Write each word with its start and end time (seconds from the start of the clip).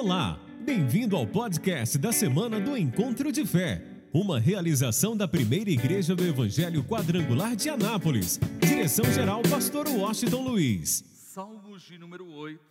Olá, 0.00 0.38
bem-vindo 0.64 1.16
ao 1.16 1.26
podcast 1.26 1.98
da 1.98 2.12
semana 2.12 2.60
do 2.60 2.76
Encontro 2.76 3.32
de 3.32 3.44
Fé, 3.44 3.82
uma 4.14 4.38
realização 4.38 5.16
da 5.16 5.26
primeira 5.26 5.70
igreja 5.70 6.14
do 6.14 6.24
Evangelho 6.24 6.84
Quadrangular 6.84 7.56
de 7.56 7.68
Anápolis. 7.68 8.38
Direção-geral, 8.60 9.42
Pastor 9.50 9.88
Washington 9.88 10.44
Luiz. 10.44 11.02
Salmos 11.14 11.82
de 11.82 11.98
número 11.98 12.30
8, 12.30 12.62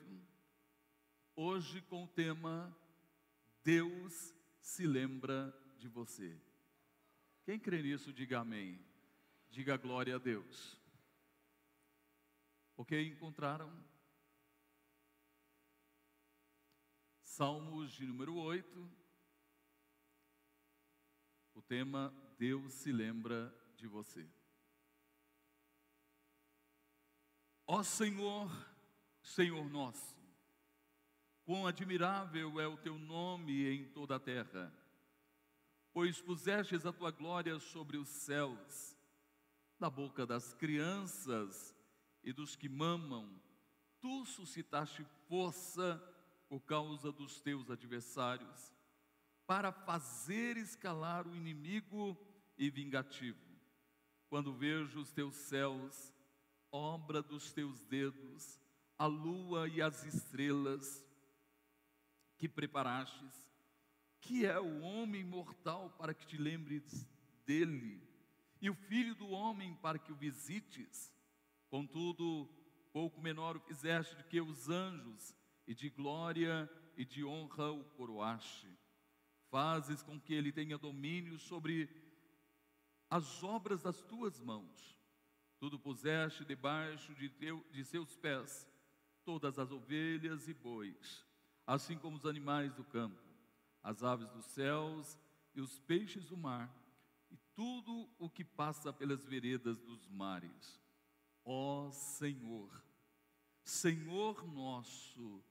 hoje 1.36 1.82
com 1.90 2.06
o 2.06 2.08
tema 2.08 2.74
Deus 3.62 4.34
se 4.62 4.88
lembra 4.88 5.54
de 5.78 5.90
você. 5.90 6.34
Quem 7.44 7.60
crê 7.60 7.82
nisso, 7.82 8.14
diga 8.14 8.40
amém. 8.40 8.80
Diga 9.52 9.76
glória 9.76 10.16
a 10.16 10.18
Deus. 10.18 10.78
Ok? 12.78 13.06
Encontraram? 13.06 13.70
Salmos 17.38 17.92
de 17.92 18.04
número 18.04 18.36
8. 18.36 18.92
O 21.54 21.62
tema 21.62 22.12
Deus 22.36 22.74
se 22.74 22.92
lembra 22.92 23.56
de 23.76 23.86
você. 23.86 24.28
Ó 27.68 27.84
Senhor, 27.84 28.50
Senhor 29.22 29.70
nosso, 29.70 30.18
quão 31.46 31.68
admirável 31.68 32.60
é 32.60 32.68
o 32.68 32.76
teu 32.76 32.98
nome 32.98 33.68
em 33.72 33.86
toda 33.86 34.16
a 34.16 34.20
terra, 34.20 34.74
pois 35.94 36.20
pusestes 36.20 36.88
a 36.88 36.92
tua 36.92 37.12
glória 37.12 37.60
sobre 37.60 37.98
os 37.98 38.10
céus, 38.10 38.98
na 39.80 39.92
boca 39.92 40.26
das 40.26 40.56
crianças 40.56 41.76
e 42.24 42.34
dos 42.34 42.56
que 42.56 42.68
mamam, 42.68 43.40
tu 44.02 44.26
suscitaste 44.26 45.06
força 45.28 46.17
por 46.50 46.62
causa 46.62 47.12
dos 47.12 47.42
teus 47.42 47.70
adversários, 47.70 48.74
para 49.46 49.72
fazer 49.72 50.58
escalar 50.58 51.28
o 51.28 51.36
inimigo 51.36 52.18
e 52.58 52.70
vingativo. 52.70 53.40
Quando 54.30 54.54
vejo 54.54 55.00
os 55.00 55.12
teus 55.12 55.36
céus, 55.36 56.14
obra 56.72 57.22
dos 57.22 57.52
teus 57.52 57.82
dedos, 57.86 58.60
a 58.98 59.06
lua 59.06 59.68
e 59.68 59.82
as 59.82 60.04
estrelas 60.04 61.06
que 62.38 62.48
preparastes, 62.48 63.52
que 64.20 64.46
é 64.46 64.60
o 64.60 64.82
homem 64.82 65.24
mortal 65.24 65.90
para 65.98 66.14
que 66.14 66.26
te 66.26 66.38
lembres 66.38 67.08
dele, 67.46 68.02
e 68.62 68.70
o 68.70 68.76
filho 68.76 69.16
do 69.16 69.30
homem 69.30 69.76
para 69.76 70.00
que 70.00 70.12
o 70.12 70.16
visites. 70.16 71.14
Contudo, 71.70 72.50
pouco 72.92 73.22
menor 73.22 73.56
o 73.56 73.60
fizeste 73.62 74.16
do 74.16 74.24
que 74.24 74.42
os 74.42 74.68
anjos, 74.70 75.36
e 75.68 75.76
de 75.76 75.90
glória 75.90 76.70
e 76.96 77.04
de 77.04 77.24
honra 77.24 77.72
o 77.72 77.84
coroaste. 77.84 78.68
Fazes 79.50 80.02
com 80.02 80.20
que 80.20 80.34
ele 80.34 80.52
tenha 80.52 80.78
domínio 80.78 81.38
sobre 81.38 81.90
as 83.10 83.44
obras 83.44 83.84
das 83.84 84.02
tuas 84.02 84.40
mãos. 84.40 84.98
Tudo 85.60 85.80
puseste 85.80 86.46
debaixo 86.46 87.14
de, 87.16 87.30
teu, 87.30 87.66
de 87.72 87.84
seus 87.84 88.16
pés, 88.16 88.68
todas 89.24 89.60
as 89.60 89.72
ovelhas 89.72 90.48
e 90.48 90.54
bois, 90.54 91.26
assim 91.66 91.98
como 91.98 92.16
os 92.16 92.26
animais 92.26 92.74
do 92.74 92.84
campo, 92.84 93.22
as 93.84 94.04
aves 94.04 94.30
dos 94.30 94.46
céus 94.46 95.18
e 95.54 95.62
os 95.62 95.80
peixes 95.80 96.26
do 96.26 96.38
mar, 96.38 96.72
e 97.30 97.38
tudo 97.56 98.10
o 98.20 98.30
que 98.30 98.44
passa 98.44 98.94
pelas 98.94 99.26
veredas 99.26 99.82
dos 99.82 100.08
mares 100.08 100.80
Ó 101.50 101.90
Senhor, 101.92 102.70
Senhor 103.64 104.46
nosso, 104.46 105.42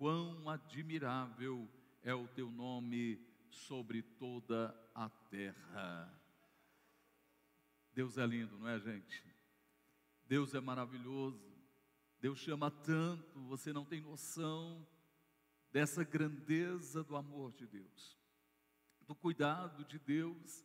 quão 0.00 0.48
admirável 0.48 1.68
é 2.02 2.14
o 2.14 2.26
teu 2.26 2.50
nome 2.50 3.22
sobre 3.50 4.00
toda 4.00 4.74
a 4.94 5.10
terra. 5.28 6.18
Deus 7.92 8.16
é 8.16 8.24
lindo, 8.24 8.58
não 8.58 8.66
é, 8.66 8.80
gente? 8.80 9.22
Deus 10.26 10.54
é 10.54 10.60
maravilhoso. 10.60 11.54
Deus 12.18 12.38
chama 12.38 12.70
tanto, 12.70 13.38
você 13.40 13.74
não 13.74 13.84
tem 13.84 14.00
noção 14.00 14.88
dessa 15.70 16.02
grandeza 16.02 17.04
do 17.04 17.14
amor 17.14 17.52
de 17.52 17.66
Deus, 17.66 18.18
do 19.06 19.14
cuidado 19.14 19.84
de 19.84 19.98
Deus 19.98 20.64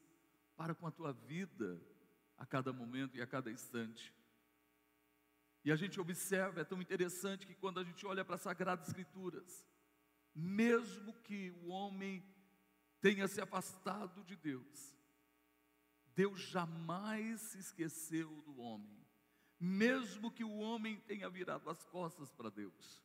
para 0.55 0.73
com 0.73 0.87
a 0.87 0.91
tua 0.91 1.11
vida 1.11 1.77
a 2.37 2.45
cada 2.45 2.71
momento 2.71 3.17
e 3.17 3.21
a 3.21 3.27
cada 3.27 3.51
instante. 3.51 4.13
E 5.65 5.71
a 5.71 5.75
gente 5.75 5.99
observa, 5.99 6.61
é 6.61 6.63
tão 6.63 6.79
interessante 6.79 7.47
que 7.47 7.55
quando 7.55 7.79
a 7.79 7.83
gente 7.83 8.05
olha 8.05 8.23
para 8.23 8.35
as 8.35 8.41
Sagradas 8.41 8.87
Escrituras, 8.87 9.65
mesmo 10.33 11.11
que 11.23 11.49
o 11.63 11.69
homem 11.69 12.23
tenha 13.01 13.27
se 13.27 13.41
afastado 13.41 14.23
de 14.23 14.35
Deus, 14.35 14.95
Deus 16.13 16.39
jamais 16.39 17.41
se 17.41 17.57
esqueceu 17.57 18.29
do 18.43 18.59
homem. 18.59 19.03
Mesmo 19.59 20.31
que 20.31 20.43
o 20.43 20.55
homem 20.55 20.99
tenha 20.99 21.27
virado 21.31 21.67
as 21.67 21.83
costas 21.85 22.31
para 22.31 22.51
Deus, 22.51 23.03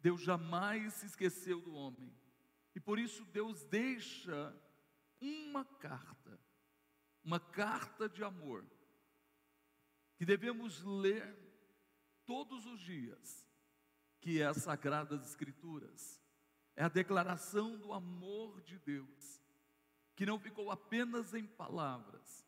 Deus 0.00 0.20
jamais 0.20 0.94
se 0.94 1.06
esqueceu 1.06 1.60
do 1.60 1.72
homem. 1.72 2.12
E 2.74 2.80
por 2.80 2.98
isso 2.98 3.24
Deus 3.26 3.64
deixa 3.66 4.52
uma 5.20 5.64
carta, 5.64 6.40
uma 7.22 7.38
carta 7.38 8.08
de 8.08 8.24
amor, 8.24 8.66
que 10.16 10.26
devemos 10.26 10.82
ler 10.82 11.41
todos 12.26 12.66
os 12.66 12.80
dias, 12.80 13.46
que 14.20 14.40
é 14.40 14.46
as 14.46 14.58
Sagradas 14.58 15.26
Escrituras. 15.26 16.20
É 16.74 16.84
a 16.84 16.88
declaração 16.88 17.78
do 17.78 17.92
amor 17.92 18.60
de 18.62 18.78
Deus, 18.78 19.42
que 20.16 20.24
não 20.24 20.38
ficou 20.38 20.70
apenas 20.70 21.34
em 21.34 21.46
palavras, 21.46 22.46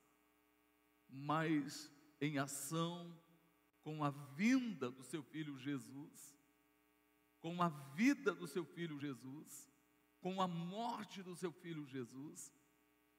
mas 1.09 1.91
em 2.21 2.39
ação 2.39 3.15
com 3.83 4.03
a 4.03 4.11
vinda 4.11 4.91
do 4.91 5.05
seu 5.05 5.23
filho 5.23 5.59
Jesus, 5.59 6.35
com 7.41 7.61
a 7.61 7.69
vida 7.69 8.35
do 8.35 8.47
seu 8.47 8.65
filho 8.65 8.99
Jesus, 8.99 9.71
com 10.21 10.41
a 10.41 10.49
morte 10.49 11.23
do 11.23 11.37
seu 11.37 11.53
filho 11.53 11.87
Jesus 11.87 12.51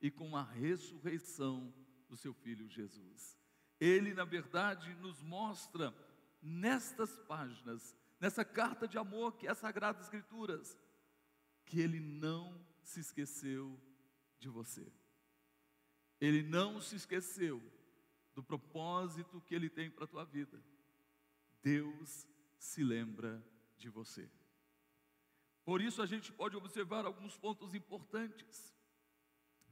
e 0.01 0.09
com 0.09 0.35
a 0.35 0.41
ressurreição 0.41 1.71
do 2.09 2.17
seu 2.17 2.33
filho 2.33 2.67
Jesus. 2.67 3.37
Ele, 3.79 4.13
na 4.13 4.25
verdade, 4.25 4.95
nos 4.95 5.21
mostra 5.21 5.93
nestas 6.45 7.17
páginas, 7.27 7.97
nessa 8.19 8.45
carta 8.45 8.87
de 8.87 8.99
amor 8.99 9.35
que 9.35 9.47
é 9.47 9.51
a 9.51 9.55
Sagrada 9.55 9.99
Escrituras, 9.99 10.77
que 11.65 11.79
Ele 11.79 11.99
não 11.99 12.63
se 12.83 12.99
esqueceu 12.99 13.81
de 14.37 14.47
você. 14.47 14.85
Ele 16.21 16.43
não 16.43 16.79
se 16.79 16.95
esqueceu 16.95 17.61
do 18.35 18.43
propósito 18.43 19.41
que 19.41 19.55
Ele 19.55 19.69
tem 19.69 19.89
para 19.89 20.05
a 20.05 20.07
tua 20.07 20.23
vida. 20.23 20.63
Deus 21.63 22.27
se 22.59 22.83
lembra 22.83 23.43
de 23.75 23.89
você. 23.89 24.29
Por 25.63 25.81
isso 25.81 25.99
a 26.01 26.05
gente 26.05 26.31
pode 26.31 26.55
observar 26.55 27.05
alguns 27.05 27.35
pontos 27.37 27.73
importantes. 27.73 28.71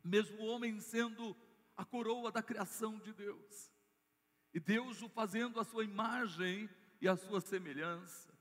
Mesmo 0.04 0.42
o 0.42 0.48
homem 0.48 0.80
sendo 0.80 1.38
a 1.78 1.86
coroa 1.86 2.32
da 2.32 2.42
criação 2.42 2.98
de 3.00 3.14
Deus, 3.14 3.72
e 4.54 4.60
Deus 4.60 5.02
o 5.02 5.10
fazendo 5.10 5.60
a 5.60 5.64
sua 5.64 5.84
imagem 5.84 6.70
e 7.02 7.08
a 7.08 7.16
sua 7.16 7.42
semelhança. 7.42 8.32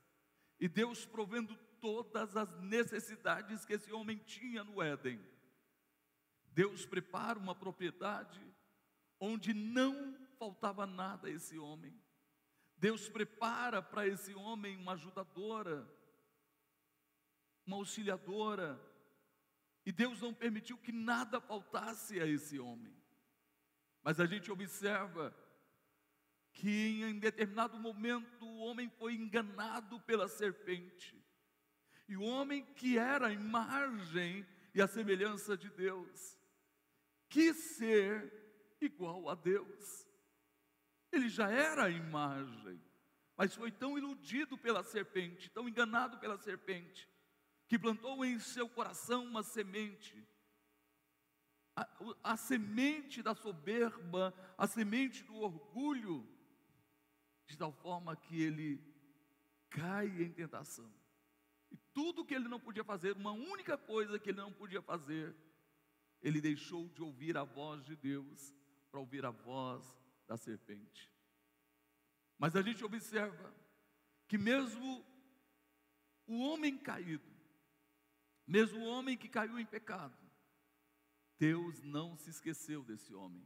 E 0.59 0.67
Deus 0.67 1.05
provendo 1.05 1.55
todas 1.81 2.37
as 2.37 2.49
necessidades 2.61 3.65
que 3.65 3.73
esse 3.73 3.91
homem 3.91 4.17
tinha 4.19 4.63
no 4.63 4.81
Éden. 4.81 5.19
Deus 6.51 6.85
prepara 6.85 7.39
uma 7.39 7.55
propriedade 7.55 8.41
onde 9.19 9.53
não 9.53 10.15
faltava 10.37 10.85
nada 10.85 11.27
a 11.27 11.31
esse 11.31 11.57
homem. 11.57 11.99
Deus 12.77 13.09
prepara 13.09 13.81
para 13.81 14.07
esse 14.07 14.33
homem 14.35 14.77
uma 14.77 14.93
ajudadora, 14.93 15.89
uma 17.65 17.77
auxiliadora, 17.77 18.79
e 19.85 19.91
Deus 19.91 20.21
não 20.21 20.33
permitiu 20.33 20.77
que 20.77 20.91
nada 20.91 21.41
faltasse 21.41 22.19
a 22.19 22.27
esse 22.27 22.59
homem. 22.59 22.95
Mas 24.01 24.19
a 24.19 24.25
gente 24.25 24.51
observa 24.51 25.35
que 26.53 27.03
em 27.03 27.19
determinado 27.19 27.77
momento 27.79 28.45
o 28.45 28.59
homem 28.59 28.89
foi 28.89 29.15
enganado 29.15 29.99
pela 30.01 30.27
serpente. 30.27 31.21
E 32.07 32.15
o 32.15 32.23
homem 32.23 32.63
que 32.75 32.97
era 32.97 33.27
a 33.27 33.33
imagem 33.33 34.45
e 34.73 34.81
a 34.81 34.87
semelhança 34.87 35.55
de 35.55 35.69
Deus, 35.69 36.37
quis 37.29 37.55
ser 37.75 38.31
igual 38.81 39.29
a 39.29 39.35
Deus. 39.35 40.07
Ele 41.11 41.29
já 41.29 41.49
era 41.49 41.85
a 41.85 41.89
imagem, 41.89 42.81
mas 43.37 43.53
foi 43.53 43.71
tão 43.71 43.97
iludido 43.97 44.57
pela 44.57 44.83
serpente, 44.83 45.49
tão 45.51 45.69
enganado 45.69 46.17
pela 46.17 46.37
serpente, 46.37 47.07
que 47.67 47.77
plantou 47.77 48.25
em 48.25 48.39
seu 48.39 48.67
coração 48.67 49.25
uma 49.25 49.43
semente. 49.43 50.27
A, 51.75 51.87
a 52.23 52.37
semente 52.37 53.23
da 53.23 53.33
soberba, 53.33 54.33
a 54.57 54.67
semente 54.67 55.23
do 55.23 55.35
orgulho, 55.35 56.27
de 57.53 57.59
tal 57.59 57.71
forma 57.71 58.15
que 58.15 58.41
ele 58.41 58.83
cai 59.69 60.07
em 60.07 60.31
tentação. 60.31 60.91
E 61.71 61.77
tudo 61.93 62.25
que 62.25 62.33
ele 62.33 62.47
não 62.47 62.59
podia 62.59 62.83
fazer, 62.83 63.15
uma 63.15 63.31
única 63.31 63.77
coisa 63.77 64.19
que 64.19 64.31
ele 64.31 64.41
não 64.41 64.51
podia 64.51 64.81
fazer, 64.81 65.35
ele 66.21 66.41
deixou 66.41 66.89
de 66.89 67.01
ouvir 67.03 67.37
a 67.37 67.43
voz 67.43 67.83
de 67.85 67.95
Deus 67.95 68.53
para 68.89 68.99
ouvir 68.99 69.25
a 69.25 69.29
voz 69.29 69.83
da 70.27 70.35
serpente. 70.35 71.11
Mas 72.37 72.55
a 72.55 72.61
gente 72.61 72.83
observa 72.83 73.53
que 74.27 74.37
mesmo 74.37 75.05
o 76.25 76.39
homem 76.39 76.77
caído, 76.77 77.31
mesmo 78.47 78.79
o 78.79 78.87
homem 78.87 79.15
que 79.15 79.29
caiu 79.29 79.59
em 79.59 79.65
pecado, 79.65 80.17
Deus 81.37 81.83
não 81.83 82.17
se 82.17 82.31
esqueceu 82.31 82.83
desse 82.83 83.13
homem. 83.13 83.45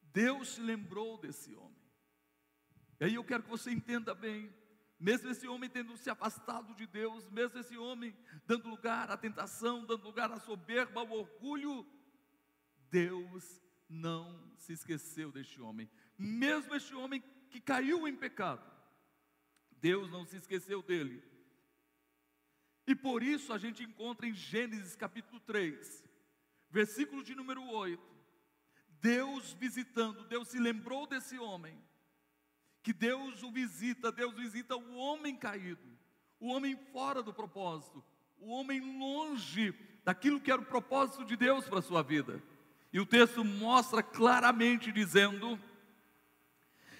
Deus 0.00 0.54
se 0.54 0.62
lembrou 0.62 1.18
desse 1.18 1.54
homem. 1.54 1.83
E 3.04 3.08
aí 3.08 3.14
eu 3.16 3.24
quero 3.24 3.42
que 3.42 3.50
você 3.50 3.70
entenda 3.70 4.14
bem, 4.14 4.50
mesmo 4.98 5.28
esse 5.28 5.46
homem 5.46 5.68
tendo 5.68 5.94
se 5.94 6.08
afastado 6.08 6.74
de 6.74 6.86
Deus, 6.86 7.28
mesmo 7.28 7.58
esse 7.58 7.76
homem 7.76 8.16
dando 8.46 8.66
lugar 8.66 9.10
à 9.10 9.16
tentação, 9.18 9.84
dando 9.84 10.04
lugar 10.04 10.32
à 10.32 10.40
soberba, 10.40 11.00
ao 11.02 11.10
orgulho, 11.10 11.86
Deus 12.90 13.60
não 13.90 14.50
se 14.56 14.72
esqueceu 14.72 15.30
deste 15.30 15.60
homem. 15.60 15.90
Mesmo 16.16 16.74
este 16.74 16.94
homem 16.94 17.22
que 17.50 17.60
caiu 17.60 18.08
em 18.08 18.16
pecado, 18.16 18.64
Deus 19.72 20.10
não 20.10 20.24
se 20.24 20.36
esqueceu 20.36 20.82
dele. 20.82 21.22
E 22.86 22.94
por 22.94 23.22
isso 23.22 23.52
a 23.52 23.58
gente 23.58 23.82
encontra 23.82 24.26
em 24.26 24.32
Gênesis 24.32 24.96
capítulo 24.96 25.40
3, 25.40 26.02
versículo 26.70 27.22
de 27.22 27.34
número 27.34 27.62
8, 27.68 28.02
Deus 29.02 29.52
visitando, 29.52 30.24
Deus 30.24 30.48
se 30.48 30.58
lembrou 30.58 31.06
desse 31.06 31.38
homem, 31.38 31.78
que 32.84 32.92
Deus 32.92 33.42
o 33.42 33.50
visita, 33.50 34.12
Deus 34.12 34.34
visita 34.34 34.76
o 34.76 34.94
homem 34.94 35.34
caído, 35.34 35.82
o 36.38 36.48
homem 36.48 36.78
fora 36.92 37.22
do 37.22 37.32
propósito, 37.32 38.04
o 38.38 38.50
homem 38.50 38.78
longe 38.98 39.74
daquilo 40.04 40.38
que 40.38 40.52
era 40.52 40.60
o 40.60 40.66
propósito 40.66 41.24
de 41.24 41.34
Deus 41.34 41.64
para 41.66 41.80
a 41.80 41.82
sua 41.82 42.02
vida. 42.02 42.40
E 42.92 43.00
o 43.00 43.06
texto 43.06 43.42
mostra 43.42 44.02
claramente 44.02 44.92
dizendo: 44.92 45.58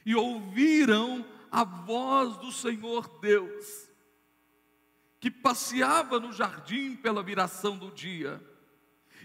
E 0.05 0.17
ouviram 0.17 1.25
a 1.53 1.63
voz 1.63 2.39
do 2.39 2.51
Senhor 2.51 3.21
Deus, 3.21 3.89
que 5.21 5.31
passeava 5.31 6.19
no 6.19 6.33
jardim 6.33 6.97
pela 6.97 7.23
viração 7.23 7.79
do 7.79 7.93
dia 7.93 8.43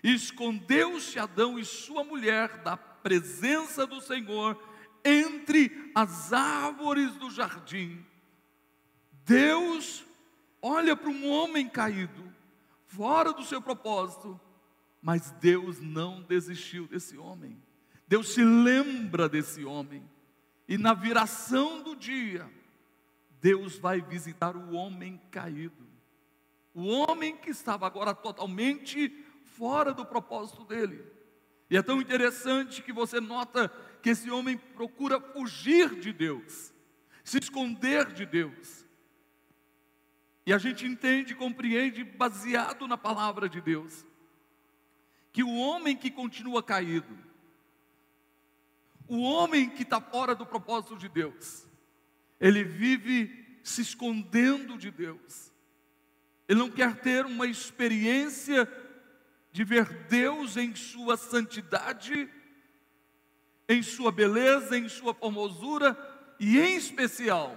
Escondeu-se 0.04 1.20
Adão 1.20 1.60
e 1.60 1.66
sua 1.66 2.04
mulher 2.04 2.64
da 2.64 2.78
presença 2.78 3.86
do 3.86 4.02
Senhor 4.02 4.58
entre 5.04 5.92
as 5.94 6.34
árvores 6.34 7.16
do 7.16 7.30
jardim. 7.30 8.06
Deus 9.26 10.06
olha 10.62 10.96
para 10.96 11.10
um 11.10 11.30
homem 11.30 11.68
caído, 11.68 12.32
fora 12.88 13.32
do 13.32 13.44
seu 13.44 13.62
propósito, 13.62 14.40
mas 15.02 15.32
Deus 15.32 15.80
não 15.80 16.22
desistiu 16.22 16.88
desse 16.88 17.18
homem. 17.18 17.62
Deus 18.08 18.34
se 18.34 18.44
lembra 18.44 19.30
desse 19.30 19.64
homem. 19.64 20.04
E 20.68 20.78
na 20.78 20.94
viração 20.94 21.82
do 21.82 21.96
dia, 21.96 22.50
Deus 23.40 23.78
vai 23.78 24.02
visitar 24.02 24.56
o 24.56 24.74
homem 24.74 25.22
caído. 25.32 25.88
O 26.74 26.88
homem 26.88 27.36
que 27.38 27.50
estava 27.50 27.88
agora 27.88 28.14
totalmente 28.14 29.10
fora 29.58 29.94
do 29.94 30.06
propósito 30.06 30.64
dele. 30.64 31.04
E 31.70 31.78
é 31.78 31.82
tão 31.82 32.02
interessante 32.02 32.82
que 32.82 32.92
você 32.92 33.20
nota 33.20 33.72
que 34.02 34.10
esse 34.10 34.30
homem 34.30 34.58
procura 34.58 35.20
fugir 35.20 36.00
de 36.00 36.12
Deus, 36.14 36.74
se 37.24 37.38
esconder 37.40 38.12
de 38.14 38.26
Deus. 38.26 38.86
E 40.46 40.54
a 40.54 40.58
gente 40.58 40.86
entende 40.86 41.36
compreende, 41.36 42.04
baseado 42.04 42.88
na 42.88 42.98
palavra 42.98 43.48
de 43.48 43.62
Deus, 43.62 44.06
que 45.32 45.44
o 45.44 45.56
homem 45.56 45.96
que 45.96 46.10
continua 46.10 46.64
caído, 46.64 47.18
o 49.08 49.22
homem 49.22 49.70
que 49.70 49.84
está 49.84 50.02
fora 50.02 50.34
do 50.34 50.46
propósito 50.46 50.98
de 50.98 51.08
Deus, 51.08 51.68
ele 52.40 52.64
vive 52.64 53.60
se 53.64 53.82
escondendo 53.82 54.78
de 54.78 54.90
Deus, 54.90 55.52
ele 56.48 56.60
não 56.60 56.72
quer 56.72 57.00
ter 57.00 57.26
uma 57.26 57.46
experiência 57.46 58.68
de 59.52 59.64
ver 59.64 60.08
Deus 60.08 60.58
em 60.58 60.76
sua 60.76 61.18
santidade, 61.18 62.30
em 63.70 63.82
sua 63.84 64.12
beleza, 64.12 64.78
em 64.78 64.90
sua 64.90 65.14
formosura 65.14 65.96
e 66.40 66.60
em 66.60 66.76
especial, 66.76 67.56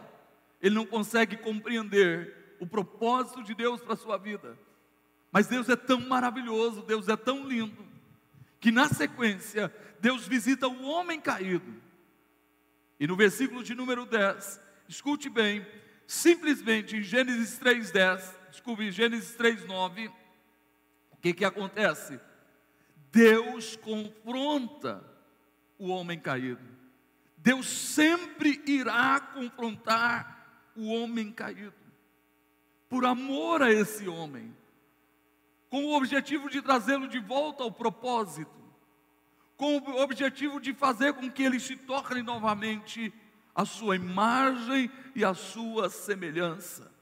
ele 0.61 0.75
não 0.75 0.87
consegue 0.87 1.37
compreender 1.37 2.57
o 2.61 2.67
propósito 2.67 3.43
de 3.43 3.55
Deus 3.55 3.81
para 3.81 3.95
a 3.95 3.97
sua 3.97 4.17
vida. 4.17 4.57
Mas 5.33 5.47
Deus 5.49 5.69
é 5.69 5.75
tão 5.75 6.01
maravilhoso, 6.01 6.83
Deus 6.83 7.09
é 7.09 7.17
tão 7.17 7.49
lindo, 7.49 7.85
que 8.61 8.71
na 8.71 8.87
sequência, 8.89 9.75
Deus 9.99 10.29
visita 10.29 10.69
o 10.69 10.85
homem 10.85 11.19
caído. 11.21 11.75
E 13.01 13.07
no 13.07 13.17
versículo 13.17 13.65
de 13.65 13.75
número 13.75 14.05
10, 14.05 14.61
escute 14.87 15.29
bem, 15.29 15.67
simplesmente 16.07 16.97
em 16.97 17.03
Gênesis 17.03 17.59
3:10, 17.59 18.37
desculpe, 18.51 18.93
Gênesis 18.93 19.35
3:9, 19.37 20.13
que, 21.23 21.33
que 21.33 21.45
acontece? 21.45 22.21
Deus 23.13 23.77
confronta 23.77 25.05
o 25.83 25.89
homem 25.89 26.17
caído. 26.17 26.63
Deus 27.37 27.67
sempre 27.67 28.63
irá 28.65 29.19
confrontar 29.19 30.71
o 30.77 30.87
homem 30.93 31.33
caído, 31.33 31.75
por 32.89 33.05
amor 33.05 33.63
a 33.63 33.73
esse 33.73 34.09
homem, 34.09 34.57
com 35.69 35.85
o 35.87 35.97
objetivo 35.97 36.49
de 36.49 36.63
trazê-lo 36.63 37.09
de 37.09 37.19
volta 37.19 37.65
ao 37.65 37.73
propósito, 37.73 38.63
com 39.57 39.79
o 39.79 40.01
objetivo 40.01 40.61
de 40.61 40.73
fazer 40.73 41.15
com 41.15 41.29
que 41.29 41.43
ele 41.43 41.59
se 41.59 41.75
torne 41.75 42.23
novamente 42.23 43.13
a 43.53 43.65
sua 43.65 43.97
imagem 43.97 44.89
e 45.17 45.25
a 45.25 45.35
sua 45.35 45.91
semelhança. 45.91 46.93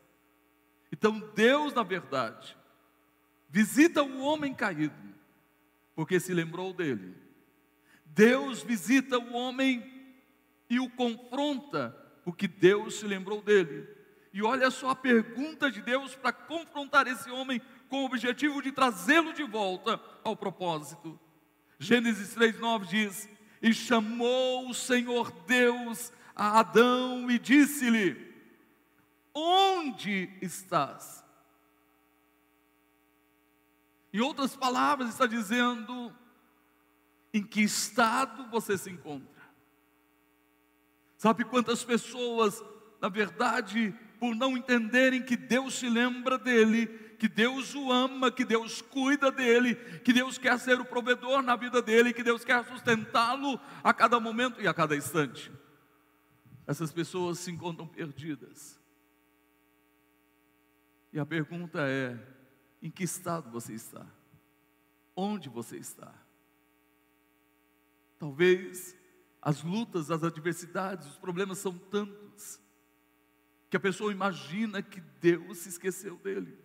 Então, 0.91 1.21
Deus, 1.35 1.75
na 1.75 1.82
verdade, 1.82 2.56
visita 3.50 4.03
o 4.03 4.23
homem 4.23 4.55
caído, 4.55 4.94
porque 5.94 6.19
se 6.19 6.32
lembrou 6.32 6.73
dele. 6.73 7.30
Deus 8.15 8.62
visita 8.62 9.19
o 9.19 9.33
homem 9.33 9.85
e 10.69 10.79
o 10.81 10.91
confronta, 10.91 11.91
porque 12.25 12.46
Deus 12.46 12.94
se 12.94 13.06
lembrou 13.06 13.41
dele. 13.41 13.89
E 14.32 14.43
olha 14.43 14.70
só 14.70 14.91
a 14.91 14.96
pergunta 14.96 15.70
de 15.70 15.82
Deus 15.82 16.15
para 16.15 16.32
confrontar 16.32 17.06
esse 17.06 17.31
homem 17.31 17.61
com 17.89 18.03
o 18.03 18.06
objetivo 18.06 18.63
de 18.63 18.70
trazê-lo 18.70 19.32
de 19.32 19.43
volta 19.43 20.01
ao 20.23 20.37
propósito. 20.37 21.19
Gênesis 21.79 22.34
3:9 22.34 22.87
diz: 22.87 23.29
"E 23.61 23.73
chamou 23.73 24.69
o 24.69 24.75
Senhor 24.75 25.32
Deus 25.46 26.13
a 26.34 26.61
Adão 26.61 27.31
e 27.31 27.39
disse-lhe: 27.39 28.31
Onde 29.34 30.31
estás?" 30.41 31.25
Em 34.13 34.20
outras 34.20 34.56
palavras, 34.56 35.11
está 35.11 35.27
dizendo 35.27 36.13
em 37.32 37.43
que 37.43 37.60
estado 37.60 38.49
você 38.51 38.77
se 38.77 38.91
encontra. 38.91 39.41
Sabe 41.17 41.44
quantas 41.44 41.84
pessoas, 41.84 42.63
na 43.01 43.08
verdade, 43.08 43.94
por 44.19 44.34
não 44.34 44.56
entenderem 44.56 45.22
que 45.22 45.37
Deus 45.37 45.75
se 45.75 45.89
lembra 45.89 46.39
dele, 46.39 46.87
que 47.19 47.29
Deus 47.29 47.75
o 47.75 47.93
ama, 47.93 48.31
que 48.31 48.44
Deus 48.44 48.81
cuida 48.81 49.31
dele, 49.31 49.75
que 49.75 50.13
Deus 50.13 50.39
quer 50.39 50.58
ser 50.58 50.81
o 50.81 50.84
provedor 50.84 51.43
na 51.43 51.55
vida 51.56 51.82
dele, 51.82 52.15
que 52.15 52.22
Deus 52.22 52.44
quer 52.44 52.65
sustentá-lo 52.65 53.60
a 53.84 53.93
cada 53.93 54.19
momento 54.19 54.60
e 54.60 54.67
a 54.67 54.72
cada 54.72 54.96
instante. 54.96 55.53
Essas 56.67 56.91
pessoas 56.93 57.39
se 57.39 57.51
encontram 57.51 57.87
perdidas. 57.87 58.81
E 61.13 61.19
a 61.19 61.27
pergunta 61.27 61.81
é: 61.82 62.19
em 62.81 62.91
que 62.91 63.05
estado 63.05 63.51
você 63.51 63.75
está? 63.75 64.06
Onde 65.15 65.49
você 65.49 65.77
está? 65.77 66.15
Talvez 68.20 68.94
as 69.41 69.62
lutas, 69.62 70.10
as 70.10 70.22
adversidades, 70.22 71.08
os 71.08 71.17
problemas 71.17 71.56
são 71.56 71.77
tantos 71.77 72.60
que 73.70 73.79
a 73.79 73.81
pessoa 73.81 74.12
imagina 74.12 74.82
que 74.82 75.00
Deus 75.00 75.56
se 75.56 75.70
esqueceu 75.70 76.19
dele. 76.19 76.58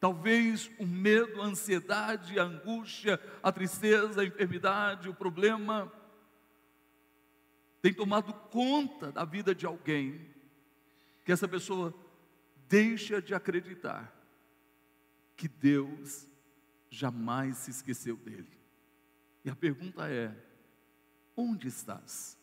Talvez 0.00 0.70
o 0.78 0.86
medo, 0.86 1.42
a 1.42 1.44
ansiedade, 1.44 2.38
a 2.38 2.44
angústia, 2.44 3.20
a 3.42 3.52
tristeza, 3.52 4.22
a 4.22 4.24
enfermidade, 4.24 5.10
o 5.10 5.14
problema 5.14 5.92
tem 7.82 7.92
tomado 7.92 8.32
conta 8.32 9.12
da 9.12 9.24
vida 9.26 9.54
de 9.54 9.66
alguém 9.66 10.34
que 11.26 11.32
essa 11.32 11.46
pessoa 11.46 11.94
deixa 12.66 13.20
de 13.20 13.34
acreditar 13.34 14.16
que 15.36 15.46
Deus 15.46 16.26
jamais 16.88 17.58
se 17.58 17.70
esqueceu 17.70 18.16
dele. 18.16 18.55
E 19.46 19.50
a 19.50 19.54
pergunta 19.54 20.10
é: 20.10 20.36
onde 21.36 21.68
estás? 21.68 22.36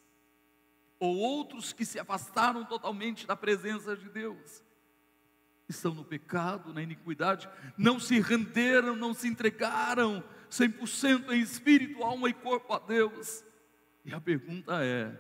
Ou 0.97 1.17
outros 1.17 1.73
que 1.73 1.83
se 1.83 1.99
afastaram 1.99 2.63
totalmente 2.63 3.27
da 3.27 3.35
presença 3.35 3.95
de 3.95 4.09
Deus. 4.09 4.63
estão 5.67 5.93
no 5.93 6.05
pecado, 6.05 6.73
na 6.73 6.81
iniquidade, 6.81 7.49
não 7.77 7.99
se 7.99 8.21
renderam, 8.21 8.95
não 8.95 9.13
se 9.13 9.27
entregaram 9.27 10.23
100% 10.49 11.31
em 11.31 11.41
espírito, 11.41 12.01
alma 12.01 12.29
e 12.29 12.33
corpo 12.33 12.73
a 12.73 12.79
Deus. 12.79 13.43
E 14.05 14.13
a 14.13 14.21
pergunta 14.21 14.81
é: 14.81 15.13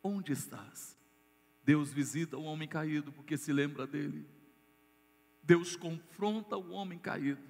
onde 0.00 0.30
estás? 0.30 0.96
Deus 1.64 1.92
visita 1.92 2.36
o 2.36 2.44
homem 2.44 2.68
caído 2.68 3.10
porque 3.10 3.36
se 3.36 3.52
lembra 3.52 3.84
dele. 3.84 4.24
Deus 5.42 5.74
confronta 5.74 6.56
o 6.56 6.70
homem 6.70 7.00
caído. 7.00 7.42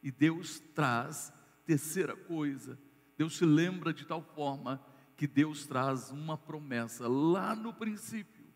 E 0.00 0.12
Deus 0.12 0.60
traz, 0.72 1.32
terceira 1.68 2.16
coisa, 2.16 2.78
Deus 3.18 3.36
se 3.36 3.44
lembra 3.44 3.92
de 3.92 4.06
tal 4.06 4.22
forma 4.22 4.82
que 5.14 5.26
Deus 5.26 5.66
traz 5.66 6.10
uma 6.10 6.38
promessa 6.38 7.06
lá 7.06 7.54
no 7.54 7.74
princípio, 7.74 8.46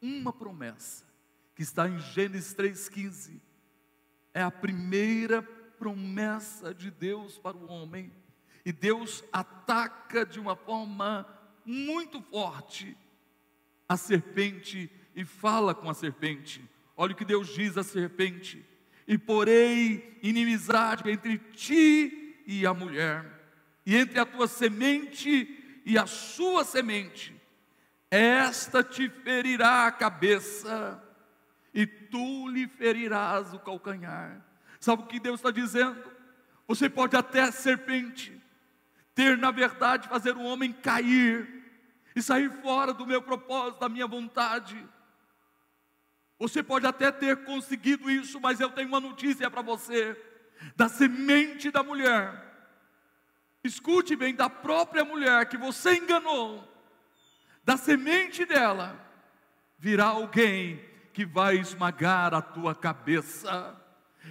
uma 0.00 0.32
promessa 0.32 1.04
que 1.54 1.62
está 1.62 1.86
em 1.86 2.00
Gênesis 2.00 2.54
3,15. 2.54 3.38
É 4.32 4.42
a 4.42 4.50
primeira 4.50 5.42
promessa 5.42 6.72
de 6.72 6.90
Deus 6.90 7.36
para 7.36 7.54
o 7.54 7.68
homem. 7.68 8.10
E 8.64 8.72
Deus 8.72 9.22
ataca 9.30 10.24
de 10.24 10.40
uma 10.40 10.56
forma 10.56 11.26
muito 11.66 12.22
forte 12.22 12.96
a 13.86 13.98
serpente 13.98 14.90
e 15.14 15.22
fala 15.22 15.74
com 15.74 15.90
a 15.90 15.94
serpente. 15.94 16.66
Olha 16.96 17.12
o 17.12 17.16
que 17.16 17.26
Deus 17.26 17.48
diz 17.48 17.76
à 17.76 17.82
serpente: 17.82 18.64
E 19.06 19.18
porei 19.18 20.18
inimizade 20.22 21.10
entre 21.10 21.36
ti 21.36 22.20
e 22.46 22.66
a 22.66 22.74
mulher 22.74 23.42
e 23.84 23.96
entre 23.96 24.18
a 24.18 24.26
tua 24.26 24.46
semente 24.46 25.82
e 25.84 25.98
a 25.98 26.06
sua 26.06 26.64
semente, 26.64 27.34
esta 28.10 28.82
te 28.82 29.08
ferirá 29.08 29.86
a 29.86 29.92
cabeça, 29.92 31.02
e 31.74 31.86
tu 31.86 32.48
lhe 32.48 32.68
ferirás 32.68 33.52
o 33.52 33.58
calcanhar. 33.58 34.44
Sabe 34.78 35.02
o 35.02 35.06
que 35.06 35.18
Deus 35.18 35.36
está 35.36 35.50
dizendo? 35.50 36.12
Você 36.68 36.88
pode 36.88 37.16
até 37.16 37.50
serpente, 37.50 38.40
ter 39.14 39.36
na 39.36 39.50
verdade 39.50 40.08
fazer 40.08 40.36
o 40.36 40.42
homem 40.42 40.72
cair 40.72 41.62
e 42.14 42.22
sair 42.22 42.50
fora 42.62 42.92
do 42.92 43.06
meu 43.06 43.22
propósito, 43.22 43.80
da 43.80 43.88
minha 43.88 44.06
vontade. 44.06 44.86
Você 46.38 46.62
pode 46.62 46.86
até 46.86 47.10
ter 47.10 47.44
conseguido 47.44 48.10
isso, 48.10 48.40
mas 48.40 48.60
eu 48.60 48.70
tenho 48.70 48.88
uma 48.88 49.00
notícia 49.00 49.50
para 49.50 49.62
você: 49.62 50.14
da 50.76 50.88
semente 50.88 51.70
da 51.70 51.82
mulher 51.82 52.42
escute 53.64 54.16
bem, 54.16 54.34
da 54.34 54.50
própria 54.50 55.04
mulher 55.04 55.46
que 55.46 55.56
você 55.56 55.94
enganou, 55.94 56.68
da 57.64 57.76
semente 57.76 58.44
dela, 58.44 58.98
virá 59.78 60.06
alguém 60.06 60.82
que 61.12 61.24
vai 61.24 61.56
esmagar 61.56 62.34
a 62.34 62.42
tua 62.42 62.74
cabeça. 62.74 63.80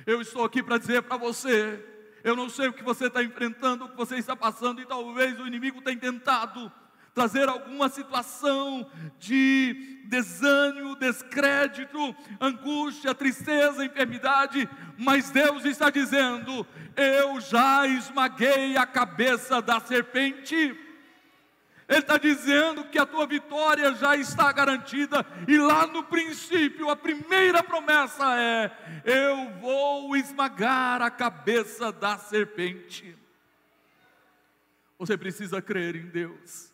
Eu 0.06 0.22
estou 0.22 0.44
aqui 0.44 0.62
para 0.62 0.78
dizer 0.78 1.04
para 1.04 1.18
você, 1.18 1.84
eu 2.24 2.36
não 2.36 2.50
sei 2.50 2.68
o 2.68 2.74
que 2.74 2.84
você 2.84 3.08
está 3.08 3.24
enfrentando, 3.24 3.86
o 3.86 3.90
que 3.90 3.98
você 3.98 4.18
está 4.18 4.36
passando, 4.36 4.82
e 4.82 4.86
talvez 4.86 5.40
o 5.40 5.48
inimigo 5.48 5.82
tenha 5.82 6.00
tentado 6.00 6.72
trazer 7.14 7.50
alguma 7.50 7.90
situação 7.90 8.90
de 9.20 10.02
desânimo, 10.06 10.96
descrédito, 10.96 12.16
angústia, 12.40 13.14
tristeza, 13.14 13.86
enfermidade, 13.86 14.70
mas 14.98 15.30
Deus 15.30 15.66
está 15.66 15.90
dizendo: 15.90 16.66
Eu 16.96 17.40
já 17.42 17.88
esmaguei 17.88 18.78
a 18.78 18.86
cabeça 18.86 19.62
da 19.62 19.80
serpente. 19.80 20.78
Ele 21.88 22.00
está 22.00 22.18
dizendo 22.18 22.86
que 22.86 22.98
a 22.98 23.06
tua 23.06 23.28
vitória 23.28 23.94
já 23.96 24.16
está 24.16 24.50
garantida, 24.54 25.26
e 25.46 25.58
lá 25.58 25.86
no 25.86 26.04
princípio, 26.04 26.90
a 26.90 26.96
primeira 26.96 27.62
promessa 27.62 28.38
é: 28.40 28.72
Eu 29.04 29.50
vou 29.60 30.16
esmagar 30.16 31.02
a 31.02 31.12
cabeça 31.12 31.92
da 31.92 32.18
serpente. 32.18 33.18
Você 34.98 35.18
precisa 35.18 35.62
crer 35.62 35.96
em 35.96 36.08
Deus. 36.08 36.71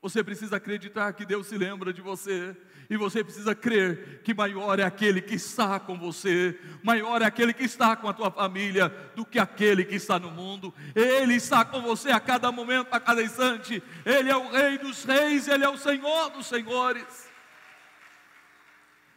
Você 0.00 0.22
precisa 0.22 0.56
acreditar 0.56 1.12
que 1.12 1.26
Deus 1.26 1.48
se 1.48 1.58
lembra 1.58 1.92
de 1.92 2.00
você. 2.00 2.56
E 2.90 2.96
você 2.96 3.22
precisa 3.22 3.54
crer 3.54 4.22
que 4.22 4.32
maior 4.32 4.78
é 4.78 4.82
aquele 4.82 5.20
que 5.20 5.34
está 5.34 5.78
com 5.78 5.98
você, 5.98 6.58
maior 6.82 7.20
é 7.20 7.26
aquele 7.26 7.52
que 7.52 7.64
está 7.64 7.94
com 7.94 8.08
a 8.08 8.14
tua 8.14 8.30
família, 8.30 8.88
do 9.14 9.26
que 9.26 9.38
aquele 9.38 9.84
que 9.84 9.96
está 9.96 10.18
no 10.18 10.30
mundo. 10.30 10.72
Ele 10.94 11.34
está 11.34 11.66
com 11.66 11.82
você 11.82 12.10
a 12.10 12.18
cada 12.18 12.50
momento, 12.50 12.88
a 12.90 12.98
cada 12.98 13.22
instante. 13.22 13.82
Ele 14.06 14.30
é 14.30 14.36
o 14.36 14.50
Rei 14.50 14.78
dos 14.78 15.04
Reis, 15.04 15.48
Ele 15.48 15.64
é 15.64 15.68
o 15.68 15.76
Senhor 15.76 16.30
dos 16.30 16.46
Senhores. 16.46 17.28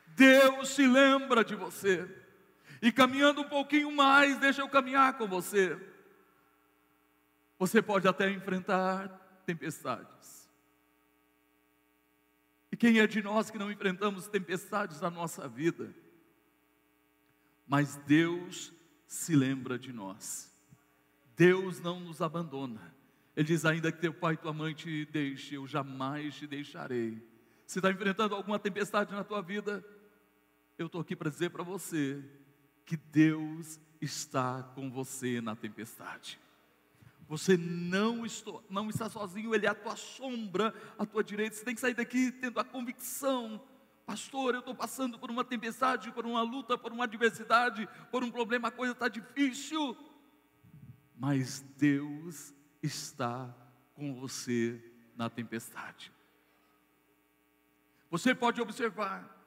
Deus 0.07 0.69
se 0.69 0.85
lembra 0.85 1.41
de 1.41 1.55
você. 1.55 2.05
E 2.81 2.91
caminhando 2.91 3.41
um 3.41 3.47
pouquinho 3.47 3.91
mais, 3.91 4.37
deixa 4.37 4.61
eu 4.61 4.67
caminhar 4.67 5.17
com 5.17 5.27
você. 5.27 5.77
Você 7.57 7.81
pode 7.81 8.05
até 8.05 8.29
enfrentar 8.29 9.07
tempestades. 9.45 10.30
E 12.71 12.77
quem 12.77 12.99
é 12.99 13.07
de 13.07 13.21
nós 13.21 13.49
que 13.51 13.57
não 13.57 13.71
enfrentamos 13.71 14.27
tempestades 14.27 15.01
na 15.01 15.09
nossa 15.09 15.47
vida? 15.47 15.93
Mas 17.67 17.97
Deus 18.05 18.73
se 19.05 19.35
lembra 19.35 19.77
de 19.77 19.91
nós. 19.91 20.49
Deus 21.35 21.79
não 21.79 21.99
nos 21.99 22.21
abandona. 22.21 22.95
Ele 23.35 23.47
diz: 23.47 23.65
ainda 23.65 23.91
que 23.91 23.99
teu 23.99 24.13
pai 24.13 24.35
e 24.35 24.37
tua 24.37 24.53
mãe 24.53 24.73
te 24.73 25.05
deixem, 25.05 25.55
eu 25.55 25.67
jamais 25.67 26.35
te 26.35 26.47
deixarei. 26.47 27.21
Se 27.65 27.79
está 27.79 27.91
enfrentando 27.91 28.35
alguma 28.35 28.59
tempestade 28.59 29.11
na 29.11 29.23
tua 29.23 29.41
vida, 29.41 29.83
eu 30.77 30.87
estou 30.87 31.01
aqui 31.01 31.15
para 31.15 31.29
dizer 31.29 31.49
para 31.49 31.63
você 31.63 32.23
que 32.85 32.97
Deus 32.97 33.79
está 34.01 34.63
com 34.75 34.89
você 34.91 35.39
na 35.39 35.55
tempestade. 35.55 36.39
Você 37.31 37.55
não, 37.55 38.25
estou, 38.25 38.61
não 38.69 38.89
está 38.89 39.09
sozinho, 39.09 39.55
Ele 39.55 39.65
é 39.65 39.69
a 39.69 39.73
tua 39.73 39.95
sombra, 39.95 40.73
a 40.99 41.05
tua 41.05 41.23
direita. 41.23 41.55
Você 41.55 41.63
tem 41.63 41.73
que 41.73 41.79
sair 41.79 41.93
daqui 41.93 42.29
tendo 42.29 42.59
a 42.59 42.63
convicção, 42.65 43.65
pastor, 44.05 44.53
eu 44.53 44.59
estou 44.59 44.75
passando 44.75 45.17
por 45.17 45.31
uma 45.31 45.45
tempestade, 45.45 46.11
por 46.11 46.25
uma 46.25 46.41
luta, 46.41 46.77
por 46.77 46.91
uma 46.91 47.05
adversidade, 47.05 47.87
por 48.11 48.21
um 48.21 48.29
problema, 48.29 48.67
a 48.67 48.71
coisa 48.71 48.91
está 48.91 49.07
difícil. 49.07 49.95
Mas 51.15 51.61
Deus 51.77 52.53
está 52.83 53.55
com 53.93 54.13
você 54.13 54.83
na 55.15 55.29
tempestade. 55.29 56.11
Você 58.09 58.35
pode 58.35 58.59
observar, 58.61 59.41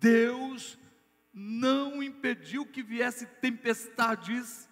Deus 0.00 0.78
não 1.34 2.02
impediu 2.02 2.64
que 2.64 2.82
viesse 2.82 3.26
tempestades 3.26 4.65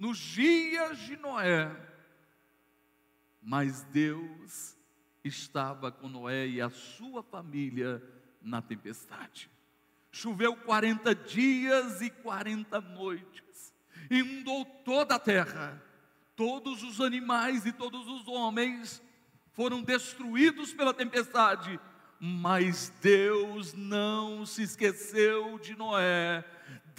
nos 0.00 0.16
dias 0.16 0.98
de 1.00 1.14
Noé, 1.18 1.70
mas 3.42 3.82
Deus 3.82 4.74
estava 5.22 5.92
com 5.92 6.08
Noé 6.08 6.48
e 6.48 6.58
a 6.58 6.70
sua 6.70 7.22
família 7.22 8.02
na 8.40 8.62
tempestade. 8.62 9.50
Choveu 10.10 10.56
40 10.56 11.14
dias 11.14 12.00
e 12.00 12.08
40 12.08 12.80
noites, 12.80 13.74
inundou 14.10 14.64
toda 14.64 15.16
a 15.16 15.18
terra, 15.18 15.80
todos 16.34 16.82
os 16.82 16.98
animais 17.02 17.66
e 17.66 17.72
todos 17.72 18.08
os 18.08 18.26
homens 18.26 19.02
foram 19.52 19.82
destruídos 19.82 20.72
pela 20.72 20.94
tempestade, 20.94 21.78
mas 22.18 22.90
Deus 23.02 23.74
não 23.74 24.46
se 24.46 24.62
esqueceu 24.62 25.58
de 25.58 25.76
Noé 25.76 26.42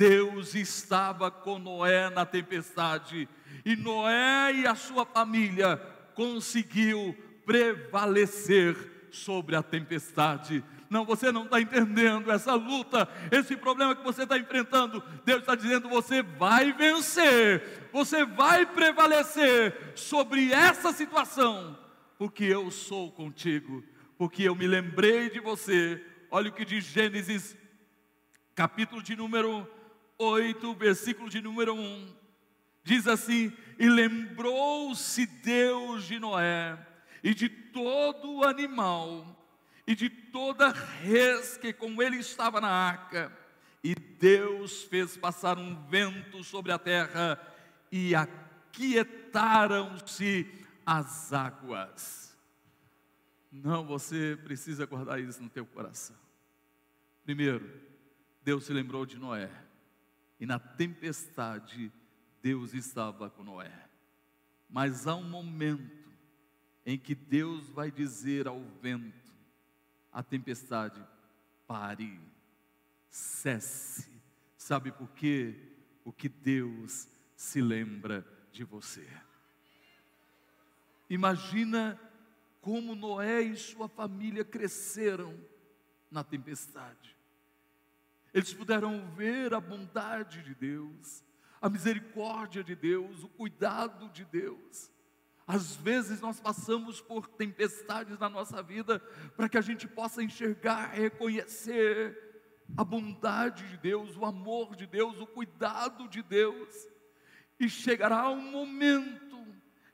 Deus 0.02 0.56
estava 0.56 1.30
com 1.30 1.60
Noé 1.60 2.10
na 2.10 2.26
tempestade, 2.26 3.30
e 3.64 3.76
Noé 3.76 4.52
e 4.52 4.66
a 4.66 4.74
sua 4.74 5.06
família 5.06 5.78
conseguiu 6.16 7.16
prevalecer 7.46 8.76
sobre 9.12 9.56
a 9.56 9.62
tempestade. 9.62 10.64
Não, 10.90 11.06
você 11.06 11.32
não 11.32 11.44
está 11.44 11.62
entendendo 11.62 12.32
essa 12.32 12.56
luta, 12.56 13.08
esse 13.32 13.56
problema 13.56 13.96
que 13.96 14.04
você 14.04 14.24
está 14.24 14.40
enfrentando. 14.40 15.04
Deus 15.24 15.42
está 15.42 15.54
dizendo: 15.54 15.88
você 15.88 16.24
vai 16.24 16.74
vencer, 16.74 17.88
você 17.94 18.26
vai 18.26 18.66
prevalecer 18.66 19.94
sobre 19.94 20.52
essa 20.52 20.92
situação, 20.92 21.78
porque 22.18 22.46
eu 22.46 22.72
sou 22.72 23.12
contigo, 23.12 23.84
porque 24.18 24.42
eu 24.42 24.56
me 24.56 24.66
lembrei 24.66 25.30
de 25.30 25.40
você. 25.40 26.04
Olha 26.32 26.50
o 26.50 26.54
que 26.54 26.66
diz 26.66 26.86
Gênesis, 26.86 27.56
capítulo 28.56 29.04
de 29.04 29.16
número 29.16 29.70
8, 30.22 30.74
versículo 30.76 31.30
de 31.30 31.42
número 31.42 31.74
1, 31.74 32.14
diz 32.84 33.08
assim: 33.08 33.52
E 33.80 33.90
lembrou-se 33.90 35.26
Deus 35.26 36.04
de 36.04 36.20
Noé, 36.20 36.78
e 37.24 37.34
de 37.34 37.50
todo 37.50 38.44
animal, 38.44 39.26
e 39.88 39.96
de 39.96 40.10
toda 40.10 40.70
res 40.70 41.58
que 41.58 41.74
com 41.74 42.00
ele 42.02 42.18
estava 42.18 42.62
na 42.62 42.70
arca, 42.70 43.36
e 43.84 43.96
Deus 43.96 44.84
fez 44.84 45.18
passar 45.18 45.58
um 45.58 45.76
vento 45.88 46.44
sobre 46.44 46.72
a 46.72 46.78
terra, 46.78 47.42
e 47.92 48.14
aquietaram-se 48.14 50.48
as 50.86 51.34
águas. 51.34 52.38
Não, 53.52 53.84
você 53.86 54.38
precisa 54.44 54.86
guardar 54.86 55.20
isso 55.20 55.42
no 55.44 55.50
teu 55.50 55.66
coração. 55.66 56.16
Primeiro, 57.26 57.70
Deus 58.44 58.66
se 58.66 58.72
lembrou 58.72 59.04
de 59.06 59.18
Noé. 59.18 59.50
E 60.42 60.46
na 60.48 60.58
tempestade, 60.58 61.94
Deus 62.42 62.74
estava 62.74 63.30
com 63.30 63.44
Noé. 63.44 63.88
Mas 64.68 65.06
há 65.06 65.16
um 65.16 65.30
momento 65.30 66.10
em 66.84 66.98
que 66.98 67.14
Deus 67.14 67.70
vai 67.70 67.92
dizer 67.92 68.48
ao 68.48 68.60
vento, 68.82 69.32
a 70.12 70.24
tempestade, 70.24 71.00
pare, 71.68 72.20
cesse. 73.08 74.10
Sabe 74.58 74.92
por 74.92 75.10
quê? 75.10 75.56
Porque 76.04 76.28
Deus 76.28 77.08
se 77.36 77.62
lembra 77.62 78.26
de 78.52 78.64
você. 78.64 79.08
Imagina 81.08 82.02
como 82.62 82.96
Noé 82.96 83.42
e 83.42 83.56
sua 83.56 83.88
família 83.88 84.44
cresceram 84.44 85.40
na 86.10 86.24
tempestade. 86.24 87.16
Eles 88.34 88.54
puderam 88.54 89.10
ver 89.12 89.54
a 89.54 89.60
bondade 89.60 90.42
de 90.42 90.56
Deus, 90.56 91.24
a 91.62 91.70
misericórdia 91.70 92.64
de 92.64 92.76
Deus, 92.76 93.24
o 93.24 93.28
cuidado 93.28 94.10
de 94.10 94.24
Deus. 94.26 94.92
Às 95.46 95.76
vezes 95.76 96.22
nós 96.22 96.40
passamos 96.40 97.02
por 97.02 97.28
tempestades 97.28 98.18
na 98.18 98.30
nossa 98.30 98.64
vida 98.64 99.00
para 99.36 99.50
que 99.50 99.58
a 99.58 99.62
gente 99.62 99.88
possa 99.88 100.24
enxergar, 100.24 100.94
reconhecer 100.94 102.18
a 102.78 102.84
bondade 102.84 103.68
de 103.68 103.78
Deus, 103.78 104.16
o 104.16 104.26
amor 104.26 104.76
de 104.76 104.88
Deus, 104.88 105.20
o 105.20 105.28
cuidado 105.28 106.08
de 106.08 106.24
Deus. 106.24 106.88
E 107.60 107.68
chegará 107.68 108.30
um 108.30 108.42
momento 108.42 109.46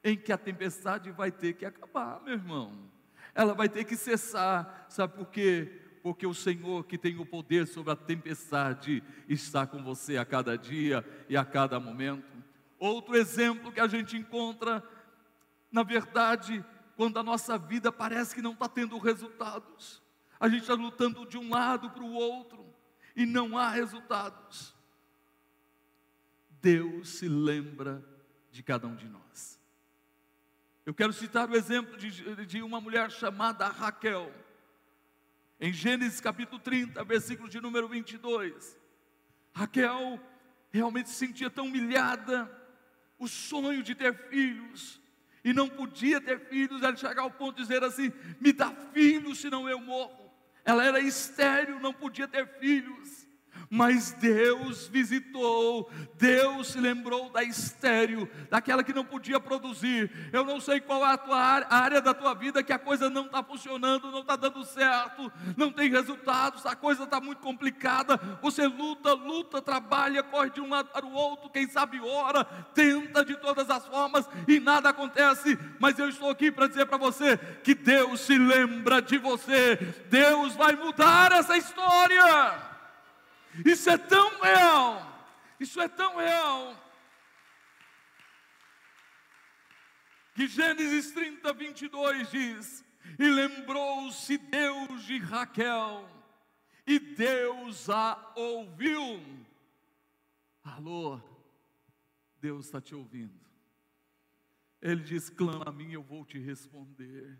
em 0.03 0.15
que 0.15 0.31
a 0.31 0.37
tempestade 0.37 1.11
vai 1.11 1.31
ter 1.31 1.53
que 1.53 1.65
acabar, 1.65 2.21
meu 2.21 2.35
irmão. 2.35 2.91
Ela 3.33 3.53
vai 3.53 3.67
ter 3.67 3.83
que 3.83 3.95
cessar. 3.95 4.85
Sabe 4.89 5.15
por 5.15 5.27
quê? 5.27 5.81
Porque 6.07 6.25
o 6.25 6.33
Senhor 6.33 6.85
que 6.85 6.97
tem 6.97 7.19
o 7.19 7.25
poder 7.25 7.67
sobre 7.67 7.91
a 7.91 7.95
tempestade 7.97 9.03
está 9.27 9.67
com 9.67 9.83
você 9.83 10.15
a 10.15 10.23
cada 10.23 10.57
dia 10.57 11.05
e 11.27 11.35
a 11.35 11.43
cada 11.43 11.81
momento. 11.81 12.41
Outro 12.79 13.13
exemplo 13.13 13.73
que 13.73 13.79
a 13.81 13.89
gente 13.89 14.15
encontra, 14.15 14.81
na 15.69 15.83
verdade, 15.83 16.63
quando 16.95 17.19
a 17.19 17.23
nossa 17.23 17.57
vida 17.57 17.91
parece 17.91 18.33
que 18.33 18.41
não 18.41 18.53
está 18.53 18.69
tendo 18.69 18.97
resultados. 18.97 20.01
A 20.39 20.47
gente 20.47 20.61
está 20.61 20.75
lutando 20.75 21.25
de 21.25 21.37
um 21.37 21.49
lado 21.49 21.89
para 21.89 22.03
o 22.03 22.13
outro 22.13 22.65
e 23.13 23.25
não 23.25 23.57
há 23.57 23.69
resultados. 23.69 24.73
Deus 26.61 27.09
se 27.09 27.27
lembra 27.27 28.01
de 28.49 28.63
cada 28.63 28.87
um 28.87 28.95
de 28.95 29.09
nós. 29.09 29.59
Eu 30.85 30.93
quero 30.93 31.11
citar 31.11 31.49
o 31.49 31.55
exemplo 31.57 31.97
de, 31.97 32.45
de 32.45 32.61
uma 32.61 32.79
mulher 32.79 33.11
chamada 33.11 33.67
Raquel, 33.67 34.31
em 35.59 35.73
Gênesis 35.73 36.21
capítulo 36.21 36.59
30, 36.59 37.03
versículo 37.03 37.49
de 37.49 37.59
número 37.59 37.87
22. 37.87 38.77
Raquel 39.53 40.19
realmente 40.69 41.09
se 41.09 41.15
sentia 41.15 41.49
tão 41.49 41.65
humilhada, 41.65 42.51
o 43.17 43.27
sonho 43.27 43.81
de 43.81 43.95
ter 43.95 44.13
filhos, 44.29 45.01
e 45.43 45.53
não 45.53 45.67
podia 45.67 46.21
ter 46.21 46.39
filhos, 46.41 46.83
ela 46.83 46.95
chegar 46.95 47.21
ao 47.21 47.31
ponto 47.31 47.55
de 47.55 47.63
dizer 47.63 47.83
assim: 47.83 48.11
me 48.39 48.51
dá 48.51 48.71
filhos, 48.93 49.39
senão 49.39 49.67
eu 49.67 49.79
morro. 49.79 50.31
Ela 50.63 50.85
era 50.85 50.99
estéril, 50.99 51.79
não 51.79 51.93
podia 51.93 52.27
ter 52.27 52.45
filhos. 52.59 53.26
Mas 53.69 54.13
Deus 54.13 54.87
visitou, 54.87 55.91
Deus 56.17 56.69
se 56.69 56.79
lembrou 56.79 57.29
da 57.29 57.43
estéreo, 57.43 58.29
daquela 58.49 58.83
que 58.83 58.93
não 58.93 59.03
podia 59.03 59.39
produzir. 59.39 60.09
Eu 60.31 60.45
não 60.45 60.61
sei 60.61 60.79
qual 60.79 61.05
é 61.05 61.11
a 61.11 61.17
tua 61.17 61.37
área, 61.37 61.67
área 61.69 62.01
da 62.01 62.13
tua 62.13 62.33
vida 62.33 62.63
que 62.63 62.71
a 62.71 62.79
coisa 62.79 63.09
não 63.09 63.25
está 63.25 63.43
funcionando, 63.43 64.09
não 64.09 64.21
está 64.21 64.37
dando 64.37 64.63
certo, 64.63 65.31
não 65.57 65.71
tem 65.71 65.89
resultados, 65.89 66.65
a 66.65 66.75
coisa 66.75 67.03
está 67.03 67.19
muito 67.19 67.39
complicada. 67.39 68.17
Você 68.41 68.65
luta, 68.65 69.13
luta, 69.13 69.61
trabalha, 69.61 70.23
corre 70.23 70.49
de 70.49 70.61
um 70.61 70.69
lado 70.69 70.89
para 70.89 71.05
o 71.05 71.13
outro, 71.13 71.49
quem 71.49 71.67
sabe 71.67 71.99
ora, 71.99 72.45
tenta 72.73 73.25
de 73.25 73.35
todas 73.35 73.69
as 73.69 73.85
formas 73.85 74.29
e 74.47 74.61
nada 74.61 74.89
acontece. 74.89 75.59
Mas 75.77 75.99
eu 75.99 76.07
estou 76.07 76.29
aqui 76.29 76.51
para 76.51 76.67
dizer 76.67 76.85
para 76.85 76.97
você 76.97 77.37
que 77.63 77.75
Deus 77.75 78.21
se 78.21 78.37
lembra 78.37 79.01
de 79.01 79.17
você, 79.17 79.75
Deus 80.09 80.55
vai 80.55 80.73
mudar 80.75 81.33
essa 81.33 81.57
história. 81.57 82.66
Isso 83.65 83.89
é 83.89 83.97
tão 83.97 84.41
real. 84.41 85.35
Isso 85.59 85.79
é 85.81 85.87
tão 85.87 86.17
real. 86.17 86.75
Que 90.35 90.47
Gênesis 90.47 91.11
30, 91.11 91.51
22 91.53 92.29
diz: 92.29 92.85
E 93.17 93.27
lembrou-se 93.27 94.37
Deus 94.37 95.03
de 95.05 95.17
Raquel, 95.17 96.07
e 96.85 96.99
Deus 96.99 97.89
a 97.89 98.33
ouviu. 98.35 99.19
Alô, 100.63 101.19
Deus 102.39 102.65
está 102.65 102.79
te 102.79 102.93
ouvindo. 102.93 103.39
Ele 104.81 105.01
diz: 105.01 105.29
clama 105.29 105.65
a 105.67 105.71
mim, 105.71 105.91
eu 105.91 106.03
vou 106.03 106.23
te 106.23 106.37
responder. 106.37 107.39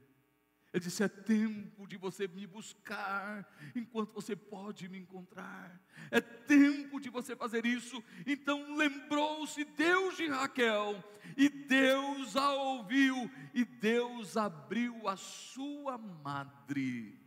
Ele 0.74 0.84
disse: 0.84 1.04
É 1.04 1.08
tempo 1.08 1.88
de 1.88 1.98
você 1.98 2.28
me 2.28 2.46
buscar 2.46 3.48
enquanto 3.76 4.14
você 4.14 4.36
pode 4.36 4.88
me 4.90 4.98
encontrar. 4.98 5.80
É 6.12 6.20
tempo 6.20 7.00
de 7.00 7.10
você 7.10 7.36
fazer 7.36 7.66
isso. 7.66 8.04
Então 8.26 8.76
lembrou-se 8.76 9.64
Deus 9.64 10.18
de 10.18 10.28
Raquel, 10.28 11.04
e 11.36 11.50
Deus 11.50 12.36
a 12.36 12.54
ouviu, 12.54 13.30
e 13.54 13.64
Deus 13.64 14.36
abriu 14.36 15.08
a 15.08 15.16
sua 15.16 15.98
madre. 15.98 17.20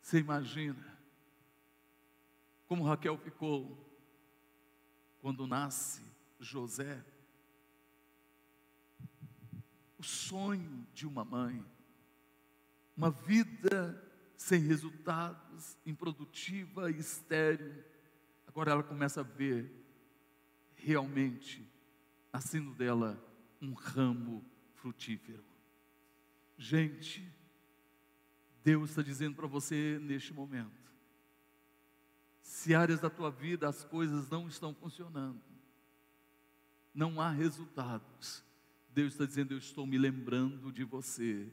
Você 0.00 0.18
imagina 0.18 0.92
como 2.66 2.84
Raquel 2.84 3.18
ficou 3.18 3.78
quando 5.20 5.46
nasce 5.46 6.02
José? 6.40 7.04
O 9.98 10.02
sonho 10.02 10.86
de 10.92 11.06
uma 11.06 11.24
mãe 11.24 11.64
uma 12.96 13.10
vida 13.10 14.00
sem 14.36 14.60
resultados, 14.60 15.76
improdutiva 15.86 16.90
e 16.90 16.98
estéril. 16.98 17.72
Agora 18.46 18.72
ela 18.72 18.82
começa 18.82 19.20
a 19.20 19.24
ver 19.24 19.70
realmente 20.74 21.66
nascendo 22.32 22.74
dela 22.74 23.22
um 23.60 23.72
ramo 23.72 24.44
frutífero. 24.74 25.44
Gente, 26.58 27.32
Deus 28.64 28.90
está 28.90 29.02
dizendo 29.02 29.36
para 29.36 29.46
você 29.46 29.98
neste 30.00 30.32
momento: 30.32 30.92
se 32.40 32.74
áreas 32.74 33.00
da 33.00 33.10
tua 33.10 33.30
vida 33.30 33.68
as 33.68 33.84
coisas 33.84 34.28
não 34.28 34.48
estão 34.48 34.74
funcionando, 34.74 35.42
não 36.94 37.20
há 37.20 37.30
resultados, 37.30 38.44
Deus 38.90 39.12
está 39.12 39.24
dizendo: 39.24 39.54
Eu 39.54 39.58
estou 39.58 39.86
me 39.86 39.98
lembrando 39.98 40.72
de 40.72 40.84
você 40.84 41.52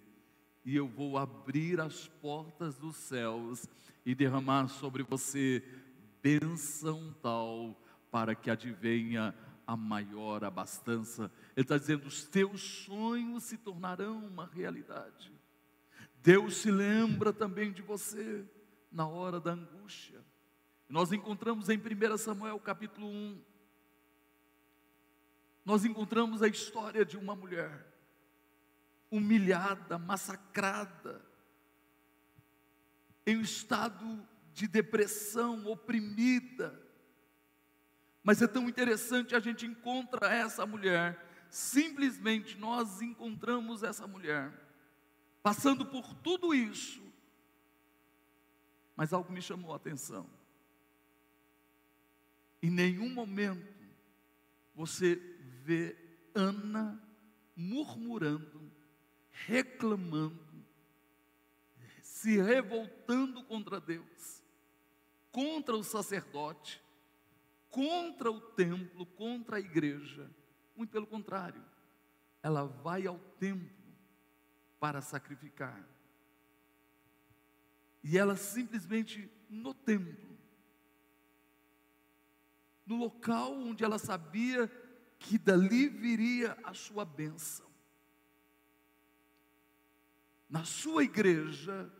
e 0.63 0.75
eu 0.75 0.87
vou 0.87 1.17
abrir 1.17 1.79
as 1.79 2.07
portas 2.07 2.77
dos 2.77 2.95
céus 2.95 3.67
e 4.05 4.13
derramar 4.13 4.67
sobre 4.67 5.03
você 5.03 5.63
bênção 6.21 7.15
tal 7.21 7.79
para 8.11 8.35
que 8.35 8.49
advenha 8.49 9.33
a 9.65 9.77
maior 9.77 10.43
abastança. 10.43 11.31
Ele 11.55 11.63
está 11.63 11.77
dizendo: 11.77 12.07
os 12.07 12.23
teus 12.23 12.61
sonhos 12.61 13.43
se 13.43 13.57
tornarão 13.57 14.25
uma 14.25 14.45
realidade. 14.45 15.31
Deus 16.21 16.57
se 16.57 16.71
lembra 16.71 17.31
também 17.31 17.71
de 17.71 17.81
você 17.81 18.45
na 18.91 19.07
hora 19.07 19.39
da 19.39 19.51
angústia. 19.51 20.19
Nós 20.87 21.11
encontramos 21.11 21.69
em 21.69 21.77
1 21.77 22.17
Samuel 22.17 22.59
capítulo 22.59 23.07
1, 23.07 23.41
nós 25.63 25.85
encontramos 25.85 26.41
a 26.41 26.47
história 26.47 27.05
de 27.05 27.15
uma 27.15 27.35
mulher 27.35 27.88
humilhada, 29.11 29.97
massacrada, 29.97 31.25
em 33.25 33.37
um 33.37 33.41
estado 33.41 34.27
de 34.53 34.67
depressão, 34.67 35.65
oprimida. 35.67 36.79
Mas 38.23 38.41
é 38.41 38.47
tão 38.47 38.67
interessante, 38.67 39.35
a 39.35 39.39
gente 39.39 39.65
encontra 39.65 40.27
essa 40.27 40.65
mulher, 40.65 41.25
simplesmente 41.49 42.57
nós 42.57 43.01
encontramos 43.01 43.83
essa 43.83 44.05
mulher, 44.05 44.53
passando 45.41 45.85
por 45.85 46.13
tudo 46.15 46.53
isso, 46.53 47.01
mas 48.95 49.13
algo 49.13 49.31
me 49.31 49.41
chamou 49.41 49.73
a 49.73 49.77
atenção. 49.77 50.29
Em 52.61 52.69
nenhum 52.69 53.09
momento 53.09 53.79
você 54.75 55.15
vê 55.63 55.95
Ana 56.35 57.01
murmurando 57.55 58.68
reclamando, 59.45 60.65
se 62.01 62.41
revoltando 62.41 63.43
contra 63.43 63.79
Deus, 63.79 64.43
contra 65.31 65.75
o 65.75 65.83
sacerdote, 65.83 66.81
contra 67.69 68.31
o 68.31 68.41
templo, 68.41 69.05
contra 69.05 69.57
a 69.57 69.59
igreja. 69.59 70.29
Muito 70.75 70.91
pelo 70.91 71.07
contrário, 71.07 71.63
ela 72.41 72.63
vai 72.65 73.05
ao 73.05 73.19
templo 73.39 73.69
para 74.79 75.01
sacrificar. 75.01 75.87
E 78.03 78.17
ela 78.17 78.35
simplesmente 78.35 79.29
no 79.49 79.73
templo, 79.73 80.37
no 82.85 82.95
local 82.95 83.53
onde 83.53 83.83
ela 83.83 83.99
sabia 83.99 84.67
que 85.19 85.37
dali 85.37 85.89
viria 85.89 86.57
a 86.63 86.73
sua 86.73 87.03
bênção. 87.03 87.68
Na 90.49 90.63
sua 90.65 91.03
igreja 91.03 91.91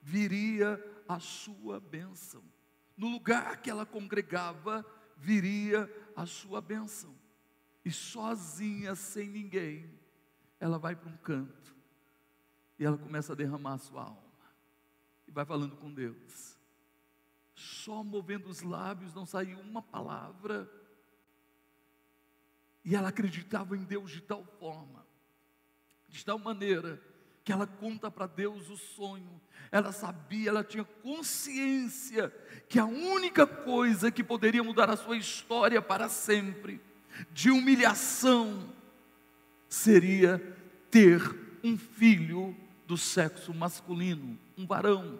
viria 0.00 0.82
a 1.06 1.20
sua 1.20 1.78
bênção. 1.78 2.42
No 2.96 3.08
lugar 3.08 3.60
que 3.60 3.70
ela 3.70 3.84
congregava 3.84 4.84
viria 5.16 5.90
a 6.16 6.24
sua 6.24 6.60
bênção. 6.60 7.14
E 7.84 7.90
sozinha, 7.90 8.94
sem 8.94 9.28
ninguém, 9.28 9.90
ela 10.58 10.78
vai 10.78 10.96
para 10.96 11.08
um 11.08 11.16
canto 11.18 11.76
e 12.78 12.84
ela 12.84 12.96
começa 12.96 13.32
a 13.32 13.36
derramar 13.36 13.74
a 13.74 13.78
sua 13.78 14.02
alma 14.02 14.28
e 15.26 15.30
vai 15.30 15.44
falando 15.44 15.76
com 15.76 15.92
Deus. 15.92 16.56
Só 17.54 18.02
movendo 18.02 18.48
os 18.48 18.62
lábios, 18.62 19.14
não 19.14 19.26
saiu 19.26 19.58
uma 19.60 19.82
palavra. 19.82 20.70
E 22.84 22.94
ela 22.94 23.08
acreditava 23.08 23.76
em 23.76 23.84
Deus 23.84 24.10
de 24.10 24.22
tal 24.22 24.44
forma, 24.44 25.04
de 26.08 26.24
tal 26.24 26.38
maneira, 26.38 27.02
que 27.48 27.52
ela 27.52 27.66
conta 27.66 28.10
para 28.10 28.26
Deus 28.26 28.68
o 28.68 28.76
sonho. 28.76 29.40
Ela 29.72 29.90
sabia, 29.90 30.50
ela 30.50 30.62
tinha 30.62 30.84
consciência 30.84 32.30
que 32.68 32.78
a 32.78 32.84
única 32.84 33.46
coisa 33.46 34.10
que 34.10 34.22
poderia 34.22 34.62
mudar 34.62 34.90
a 34.90 34.98
sua 34.98 35.16
história 35.16 35.80
para 35.80 36.10
sempre, 36.10 36.78
de 37.32 37.50
humilhação, 37.50 38.68
seria 39.66 40.38
ter 40.90 41.22
um 41.64 41.78
filho 41.78 42.54
do 42.86 42.98
sexo 42.98 43.54
masculino, 43.54 44.38
um 44.54 44.66
varão. 44.66 45.18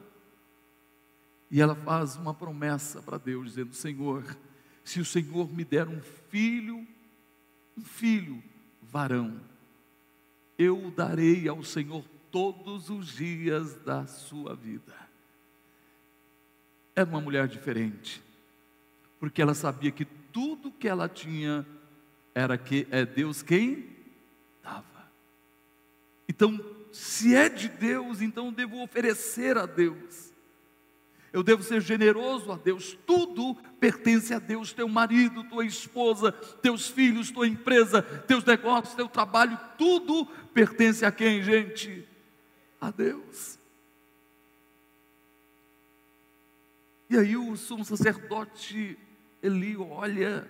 E 1.50 1.62
ela 1.62 1.74
faz 1.74 2.16
uma 2.16 2.34
promessa 2.34 3.00
para 3.00 3.16
Deus, 3.16 3.46
dizendo: 3.54 3.74
Senhor, 3.74 4.36
se 4.84 5.00
o 5.00 5.04
Senhor 5.04 5.50
me 5.50 5.64
der 5.64 5.88
um 5.88 6.02
filho, 6.28 6.86
um 7.74 7.82
filho 7.82 8.42
varão, 8.82 9.40
eu 10.58 10.88
o 10.88 10.90
darei 10.90 11.48
ao 11.48 11.64
Senhor 11.64 12.04
todos 12.30 12.90
os 12.90 13.08
dias 13.08 13.74
da 13.84 14.06
sua 14.06 14.54
vida. 14.54 14.94
Era 16.94 17.08
uma 17.08 17.20
mulher 17.20 17.46
diferente, 17.46 18.22
porque 19.20 19.40
ela 19.40 19.54
sabia 19.54 19.90
que 19.90 20.04
tudo 20.04 20.72
que 20.72 20.88
ela 20.88 21.08
tinha 21.08 21.66
era 22.34 22.58
que 22.58 22.86
é 22.90 23.04
Deus 23.04 23.42
quem 23.42 23.96
dava. 24.62 25.10
Então, 26.28 26.58
se 26.92 27.34
é 27.34 27.48
de 27.48 27.68
Deus, 27.68 28.20
então 28.20 28.46
eu 28.46 28.52
devo 28.52 28.82
oferecer 28.82 29.56
a 29.56 29.66
Deus. 29.66 30.32
Eu 31.32 31.42
devo 31.42 31.62
ser 31.62 31.80
generoso 31.80 32.50
a 32.50 32.56
Deus. 32.56 32.96
Tudo 33.06 33.54
pertence 33.78 34.32
a 34.32 34.38
Deus: 34.38 34.72
teu 34.72 34.88
marido, 34.88 35.44
tua 35.44 35.64
esposa, 35.64 36.32
teus 36.32 36.88
filhos, 36.88 37.30
tua 37.30 37.46
empresa, 37.46 38.02
teus 38.02 38.44
negócios, 38.44 38.94
teu 38.94 39.08
trabalho, 39.08 39.58
tudo 39.76 40.26
pertence 40.54 41.04
a 41.04 41.12
quem, 41.12 41.42
gente? 41.42 42.06
A 42.80 42.90
Deus. 42.90 43.58
E 47.10 47.16
aí 47.16 47.36
o 47.36 47.56
sumo 47.56 47.84
sacerdote 47.84 48.98
Eli 49.42 49.76
olha 49.76 50.48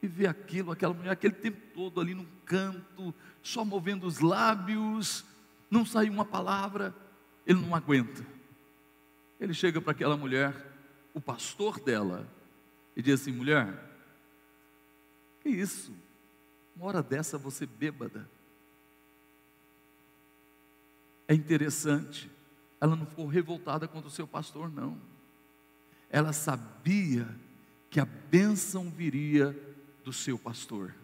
e 0.00 0.06
vê 0.06 0.26
aquilo, 0.26 0.70
aquela 0.70 0.94
mulher, 0.94 1.10
aquele 1.10 1.34
tempo 1.34 1.60
todo 1.74 2.00
ali 2.00 2.14
num 2.14 2.26
canto, 2.44 3.14
só 3.42 3.64
movendo 3.64 4.06
os 4.06 4.20
lábios, 4.20 5.24
não 5.70 5.84
sai 5.84 6.08
uma 6.08 6.24
palavra, 6.24 6.94
ele 7.46 7.60
não 7.60 7.74
aguenta. 7.74 8.24
Ele 9.40 9.52
chega 9.52 9.80
para 9.80 9.92
aquela 9.92 10.16
mulher, 10.16 10.54
o 11.12 11.20
pastor 11.20 11.80
dela, 11.80 12.28
e 12.96 13.02
diz 13.02 13.20
assim: 13.20 13.32
mulher, 13.32 13.74
que 15.42 15.48
isso? 15.48 15.92
Uma 16.76 16.86
hora 16.86 17.02
dessa 17.02 17.36
você 17.36 17.66
bêbada. 17.66 18.28
É 21.28 21.34
interessante, 21.34 22.30
ela 22.80 22.96
não 22.96 23.04
ficou 23.04 23.26
revoltada 23.26 23.86
contra 23.86 24.08
o 24.08 24.12
seu 24.12 24.26
pastor, 24.26 24.72
não. 24.72 24.98
Ela 26.10 26.32
sabia 26.32 27.28
que 27.90 28.00
a 28.00 28.06
bênção 28.06 28.90
viria 28.90 29.54
do 30.02 30.12
seu 30.12 30.38
pastor. 30.38 30.94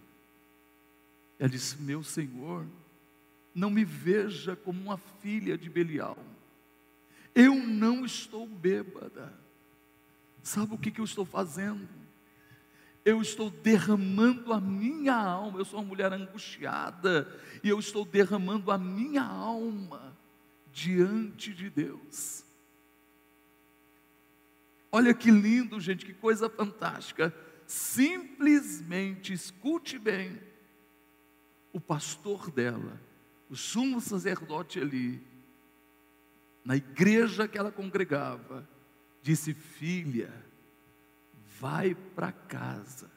Ela 1.38 1.50
disse: 1.50 1.76
Meu 1.76 2.02
Senhor, 2.02 2.64
não 3.54 3.68
me 3.68 3.84
veja 3.84 4.56
como 4.56 4.80
uma 4.80 4.96
filha 4.96 5.58
de 5.58 5.68
Belial. 5.68 6.16
Eu 7.34 7.54
não 7.54 8.04
estou 8.06 8.46
bêbada. 8.46 9.32
Sabe 10.42 10.74
o 10.74 10.78
que, 10.78 10.90
que 10.90 11.00
eu 11.00 11.04
estou 11.04 11.24
fazendo? 11.26 11.86
Eu 13.04 13.20
estou 13.20 13.50
derramando 13.50 14.52
a 14.52 14.60
minha 14.60 15.14
alma. 15.14 15.58
Eu 15.58 15.64
sou 15.64 15.80
uma 15.80 15.86
mulher 15.86 16.12
angustiada 16.12 17.28
e 17.62 17.68
eu 17.68 17.78
estou 17.78 18.04
derramando 18.04 18.70
a 18.70 18.78
minha 18.78 19.22
alma 19.22 20.16
diante 20.72 21.52
de 21.52 21.68
Deus. 21.68 22.44
Olha 24.90 25.12
que 25.12 25.30
lindo, 25.30 25.80
gente, 25.80 26.06
que 26.06 26.14
coisa 26.14 26.48
fantástica. 26.48 27.34
Simplesmente 27.66 29.32
escute 29.32 29.98
bem. 29.98 30.40
O 31.72 31.80
pastor 31.80 32.50
dela 32.50 33.00
o 33.48 33.56
sumo 33.56 34.00
sacerdote 34.00 34.80
ali, 34.80 35.22
na 36.64 36.76
igreja 36.76 37.46
que 37.46 37.58
ela 37.58 37.70
congregava, 37.70 38.68
disse: 39.22 39.54
Filha, 39.54 40.32
vai 41.60 41.94
para 41.94 42.32
casa, 42.32 43.10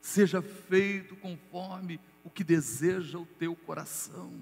seja 0.00 0.40
feito 0.40 1.16
conforme 1.16 2.00
o 2.24 2.30
que 2.30 2.44
deseja 2.44 3.18
o 3.18 3.26
teu 3.26 3.54
coração. 3.54 4.32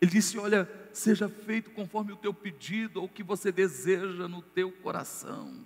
Ele 0.00 0.10
disse: 0.10 0.38
Olha, 0.38 0.68
seja 0.92 1.28
feito 1.28 1.70
conforme 1.70 2.12
o 2.12 2.16
teu 2.16 2.34
pedido, 2.34 3.00
ou 3.00 3.06
o 3.06 3.08
que 3.08 3.22
você 3.22 3.52
deseja 3.52 4.26
no 4.26 4.42
teu 4.42 4.72
coração. 4.72 5.64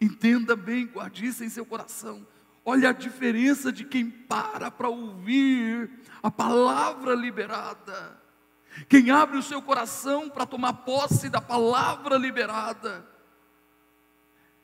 Entenda 0.00 0.54
bem, 0.54 0.86
guarde 0.86 1.26
isso 1.26 1.42
em 1.42 1.48
seu 1.48 1.64
coração. 1.64 2.26
Olha 2.64 2.90
a 2.90 2.92
diferença 2.92 3.72
de 3.72 3.84
quem 3.84 4.10
para 4.10 4.70
para 4.70 4.88
ouvir 4.88 5.90
a 6.22 6.30
palavra 6.30 7.14
liberada. 7.14 8.20
Quem 8.88 9.10
abre 9.10 9.38
o 9.38 9.42
seu 9.42 9.62
coração 9.62 10.28
para 10.28 10.46
tomar 10.46 10.72
posse 10.74 11.28
da 11.28 11.40
palavra 11.40 12.16
liberada. 12.16 13.17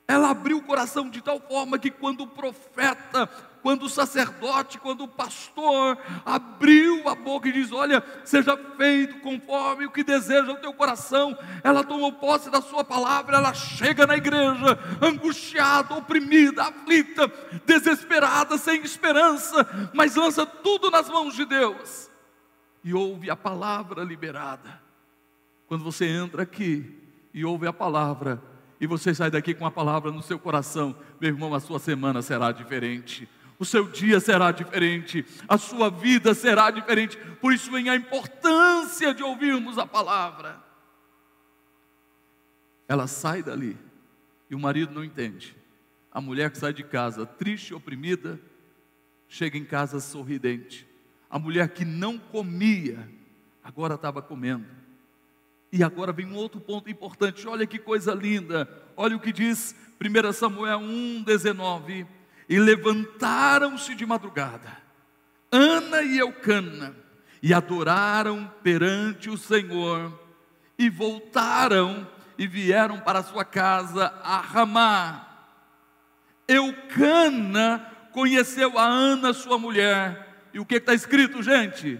Ela 0.07 0.29
abriu 0.29 0.57
o 0.57 0.63
coração 0.63 1.09
de 1.09 1.21
tal 1.21 1.39
forma 1.39 1.79
que 1.79 1.89
quando 1.89 2.21
o 2.21 2.27
profeta 2.27 3.29
quando 3.65 3.85
o 3.87 3.89
sacerdote, 3.89 4.77
quando 4.77 5.05
o 5.05 5.07
pastor 5.07 5.97
abriu 6.23 7.09
a 7.09 7.15
boca 7.15 7.49
e 7.49 7.51
diz: 7.51 7.71
Olha, 7.71 8.03
seja 8.23 8.55
feito 8.77 9.19
conforme 9.21 9.87
o 9.87 9.91
que 9.91 10.03
deseja 10.03 10.51
o 10.51 10.57
teu 10.57 10.71
coração, 10.71 11.35
ela 11.63 11.83
tomou 11.83 12.13
posse 12.13 12.51
da 12.51 12.61
sua 12.61 12.83
palavra, 12.83 13.37
ela 13.37 13.55
chega 13.55 14.05
na 14.05 14.15
igreja 14.15 14.77
angustiada, 15.01 15.95
oprimida, 15.95 16.61
aflita, 16.61 17.27
desesperada, 17.65 18.55
sem 18.55 18.83
esperança, 18.83 19.67
mas 19.95 20.13
lança 20.13 20.45
tudo 20.45 20.91
nas 20.91 21.09
mãos 21.09 21.33
de 21.33 21.43
Deus 21.43 22.11
e 22.83 22.93
ouve 22.93 23.31
a 23.31 23.35
palavra 23.35 24.03
liberada. 24.03 24.79
Quando 25.67 25.83
você 25.83 26.05
entra 26.05 26.43
aqui 26.43 27.01
e 27.33 27.43
ouve 27.43 27.65
a 27.65 27.73
palavra, 27.73 28.39
e 28.79 28.87
você 28.87 29.13
sai 29.13 29.31
daqui 29.31 29.53
com 29.53 29.65
a 29.65 29.71
palavra 29.71 30.11
no 30.11 30.21
seu 30.21 30.37
coração, 30.37 30.95
meu 31.19 31.29
irmão, 31.29 31.53
a 31.53 31.59
sua 31.59 31.79
semana 31.79 32.21
será 32.21 32.51
diferente 32.51 33.27
o 33.57 33.65
seu 33.65 33.87
dia 33.87 34.19
será 34.19 34.51
diferente, 34.51 35.25
a 35.47 35.57
sua 35.57 35.89
vida 35.89 36.33
será 36.33 36.69
diferente. 36.71 37.17
Por 37.39 37.53
isso 37.53 37.71
vem 37.71 37.89
a 37.89 37.95
importância 37.95 39.13
de 39.13 39.23
ouvirmos 39.23 39.77
a 39.77 39.85
palavra. 39.85 40.61
Ela 42.87 43.07
sai 43.07 43.41
dali 43.41 43.77
e 44.49 44.55
o 44.55 44.59
marido 44.59 44.93
não 44.93 45.03
entende. 45.03 45.55
A 46.11 46.21
mulher 46.21 46.51
que 46.51 46.57
sai 46.57 46.73
de 46.73 46.83
casa 46.83 47.25
triste, 47.25 47.73
oprimida, 47.73 48.39
chega 49.27 49.57
em 49.57 49.65
casa 49.65 49.99
sorridente. 49.99 50.87
A 51.29 51.39
mulher 51.39 51.69
que 51.69 51.83
não 51.83 52.17
comia, 52.17 53.09
agora 53.63 53.95
estava 53.95 54.21
comendo. 54.21 54.65
E 55.75 55.83
agora 55.83 56.13
vem 56.13 56.25
um 56.25 56.35
outro 56.35 56.61
ponto 56.61 56.89
importante. 56.89 57.45
Olha 57.45 57.67
que 57.67 57.77
coisa 57.77 58.13
linda. 58.13 58.65
Olha 58.95 59.13
o 59.13 59.19
que 59.19 59.33
diz 59.33 59.75
1 59.99 60.31
Samuel 60.31 60.79
1,19 60.79 62.07
e 62.47 62.57
levantaram-se 62.57 63.93
de 63.93 64.05
madrugada, 64.05 64.71
Ana 65.51 66.01
e 66.01 66.17
Eucana, 66.17 66.95
e 67.43 67.53
adoraram 67.53 68.49
perante 68.63 69.29
o 69.29 69.37
Senhor, 69.37 70.17
e 70.79 70.89
voltaram 70.89 72.07
e 72.37 72.47
vieram 72.47 73.01
para 73.01 73.21
sua 73.21 73.43
casa 73.43 74.13
a 74.23 74.39
Ramá. 74.39 75.27
Eucana 76.47 77.85
conheceu 78.13 78.79
a 78.79 78.85
Ana, 78.85 79.33
sua 79.33 79.57
mulher, 79.57 80.47
e 80.53 80.59
o 80.59 80.65
que 80.65 80.75
está 80.75 80.93
escrito, 80.93 81.43
gente? 81.43 81.99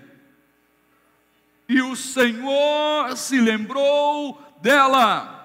E 1.68 1.82
o 1.82 1.96
Senhor 1.96 3.16
se 3.18 3.40
lembrou 3.40 4.42
dela. 4.62 5.36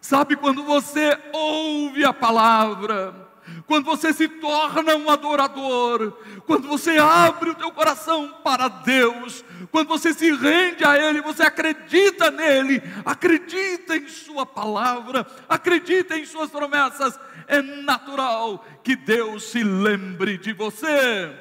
Sabe 0.00 0.36
quando 0.36 0.62
você 0.64 1.18
ouve 1.32 2.04
a 2.04 2.12
palavra, 2.12 3.24
quando 3.66 3.84
você 3.84 4.12
se 4.12 4.28
torna 4.28 4.96
um 4.96 5.08
adorador, 5.08 6.12
quando 6.46 6.68
você 6.68 6.98
abre 6.98 7.50
o 7.50 7.54
teu 7.54 7.70
coração 7.72 8.28
para 8.42 8.68
Deus, 8.68 9.44
quando 9.70 9.88
você 9.88 10.12
se 10.12 10.30
rende 10.32 10.84
a 10.84 10.98
Ele, 10.98 11.22
você 11.22 11.42
acredita 11.42 12.30
nele, 12.30 12.82
acredita 13.04 13.96
em 13.96 14.08
Sua 14.08 14.44
palavra, 14.44 15.26
acredita 15.48 16.18
em 16.18 16.26
Suas 16.26 16.50
promessas, 16.50 17.18
é 17.46 17.62
natural 17.62 18.64
que 18.82 18.96
Deus 18.96 19.44
se 19.44 19.62
lembre 19.62 20.36
de 20.36 20.52
você. 20.52 21.34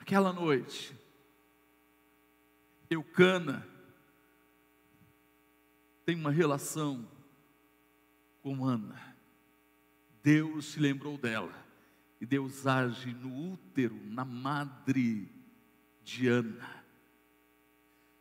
Aquela 0.00 0.32
noite, 0.32 0.97
Eucana 2.90 3.66
tem 6.04 6.16
uma 6.16 6.30
relação 6.30 7.06
com 8.42 8.64
Ana. 8.64 9.16
Deus 10.22 10.66
se 10.66 10.80
lembrou 10.80 11.18
dela. 11.18 11.52
E 12.20 12.26
Deus 12.26 12.66
age 12.66 13.12
no 13.14 13.52
útero, 13.52 13.98
na 14.06 14.24
madre 14.24 15.30
de 16.02 16.26
Ana. 16.26 16.84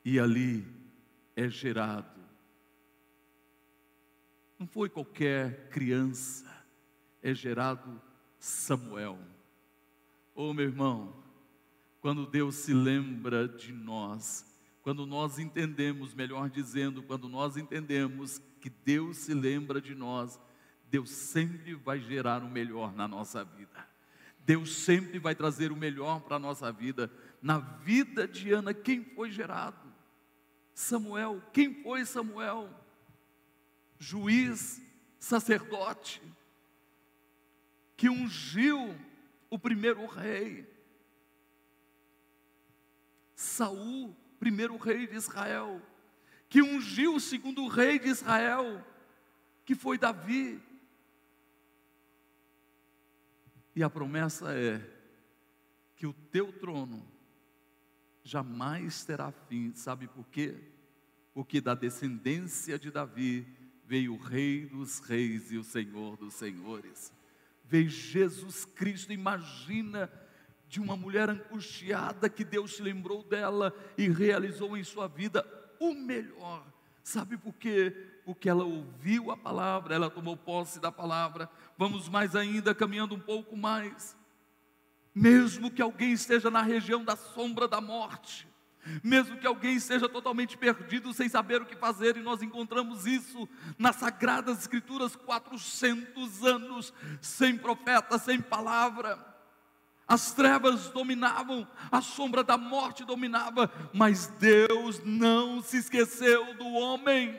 E 0.05 0.19
ali 0.19 0.65
é 1.35 1.49
gerado. 1.49 2.19
Não 4.59 4.67
foi 4.67 4.89
qualquer 4.89 5.69
criança, 5.69 6.45
é 7.21 7.33
gerado 7.33 8.01
Samuel. 8.39 9.19
Oh, 10.33 10.53
meu 10.53 10.65
irmão, 10.65 11.23
quando 11.99 12.25
Deus 12.25 12.55
se 12.55 12.73
lembra 12.73 13.47
de 13.47 13.71
nós, 13.73 14.46
quando 14.87 15.05
nós 15.05 15.37
entendemos, 15.37 16.13
melhor 16.13 16.49
dizendo, 16.49 17.03
quando 17.03 17.27
nós 17.27 17.57
entendemos 17.57 18.41
que 18.61 18.69
Deus 18.69 19.17
se 19.17 19.33
lembra 19.33 19.81
de 19.81 19.93
nós, 19.93 20.39
Deus 20.89 21.09
sempre 21.09 21.73
vai 21.73 21.99
gerar 21.99 22.41
o 22.41 22.49
melhor 22.49 22.93
na 22.93 23.05
nossa 23.05 23.43
vida. 23.43 23.85
Deus 24.45 24.73
sempre 24.77 25.19
vai 25.19 25.35
trazer 25.35 25.73
o 25.73 25.75
melhor 25.75 26.21
para 26.21 26.37
a 26.37 26.39
nossa 26.39 26.71
vida. 26.71 27.11
Na 27.41 27.59
vida 27.59 28.25
de 28.25 28.53
Ana, 28.53 28.73
quem 28.73 29.03
foi 29.03 29.29
gerado? 29.29 29.93
Samuel. 30.73 31.43
Quem 31.51 31.83
foi 31.83 32.05
Samuel? 32.05 32.69
Juiz, 33.99 34.81
sacerdote, 35.19 36.21
que 37.97 38.07
ungiu 38.07 38.97
o 39.49 39.59
primeiro 39.59 40.05
rei. 40.05 40.65
Saul, 43.35 44.15
primeiro 44.39 44.77
rei 44.77 45.07
de 45.07 45.15
Israel, 45.15 45.81
que 46.49 46.61
ungiu 46.61 47.15
o 47.15 47.19
segundo 47.19 47.67
rei 47.67 47.99
de 47.99 48.07
Israel, 48.07 48.85
que 49.65 49.75
foi 49.75 49.97
Davi. 49.97 50.61
E 53.75 53.83
a 53.83 53.89
promessa 53.89 54.53
é 54.53 54.81
que 55.95 56.07
o 56.07 56.13
teu 56.13 56.51
trono 56.53 57.05
jamais 58.23 59.03
terá 59.03 59.31
fim. 59.31 59.73
Sabe 59.73 60.07
por 60.07 60.27
quê? 60.27 60.55
Porque 61.33 61.61
da 61.61 61.75
descendência 61.75 62.79
de 62.79 62.91
Davi 62.91 63.47
veio 63.85 64.13
o 64.13 64.17
Rei 64.17 64.65
dos 64.65 64.99
Reis 64.99 65.51
e 65.51 65.57
o 65.57 65.63
Senhor 65.63 66.17
dos 66.17 66.33
Senhores. 66.33 67.13
Veio 67.63 67.89
Jesus 67.89 68.65
Cristo. 68.65 69.13
Imagina 69.13 70.11
de 70.67 70.81
uma 70.81 70.97
mulher 70.97 71.29
angustiada 71.29 72.29
que 72.29 72.43
Deus 72.43 72.75
se 72.75 72.81
lembrou 72.81 73.23
dela 73.23 73.73
e 73.97 74.09
realizou 74.09 74.77
em 74.77 74.83
sua 74.83 75.07
vida 75.07 75.45
o 75.79 75.93
melhor. 75.93 76.65
Sabe 77.03 77.37
por 77.37 77.53
quê? 77.53 77.95
Porque 78.25 78.49
ela 78.49 78.65
ouviu 78.65 79.31
a 79.31 79.37
palavra, 79.37 79.95
ela 79.95 80.09
tomou 80.09 80.35
posse 80.35 80.79
da 80.79 80.91
palavra. 80.91 81.49
Vamos 81.77 82.09
mais 82.09 82.35
ainda, 82.35 82.75
caminhando 82.75 83.15
um 83.15 83.19
pouco 83.19 83.55
mais. 83.55 84.17
Mesmo 85.15 85.71
que 85.71 85.81
alguém 85.81 86.11
esteja 86.11 86.51
na 86.51 86.61
região 86.61 87.03
da 87.03 87.15
sombra 87.15 87.67
da 87.67 87.79
morte, 87.79 88.47
mesmo 89.03 89.37
que 89.37 89.47
alguém 89.47 89.75
esteja 89.75 90.07
totalmente 90.07 90.57
perdido, 90.57 91.13
sem 91.13 91.27
saber 91.27 91.61
o 91.61 91.65
que 91.65 91.75
fazer, 91.75 92.17
e 92.17 92.21
nós 92.21 92.41
encontramos 92.41 93.05
isso 93.05 93.47
nas 93.77 93.95
Sagradas 93.97 94.59
Escrituras 94.59 95.15
400 95.15 96.43
anos, 96.43 96.93
sem 97.21 97.57
profeta, 97.57 98.17
sem 98.17 98.39
palavra. 98.39 99.26
As 100.07 100.31
trevas 100.31 100.89
dominavam, 100.89 101.67
a 101.91 102.01
sombra 102.01 102.41
da 102.41 102.57
morte 102.57 103.03
dominava, 103.03 103.69
mas 103.93 104.27
Deus 104.39 105.01
não 105.03 105.61
se 105.61 105.77
esqueceu 105.77 106.53
do 106.53 106.65
homem. 106.65 107.35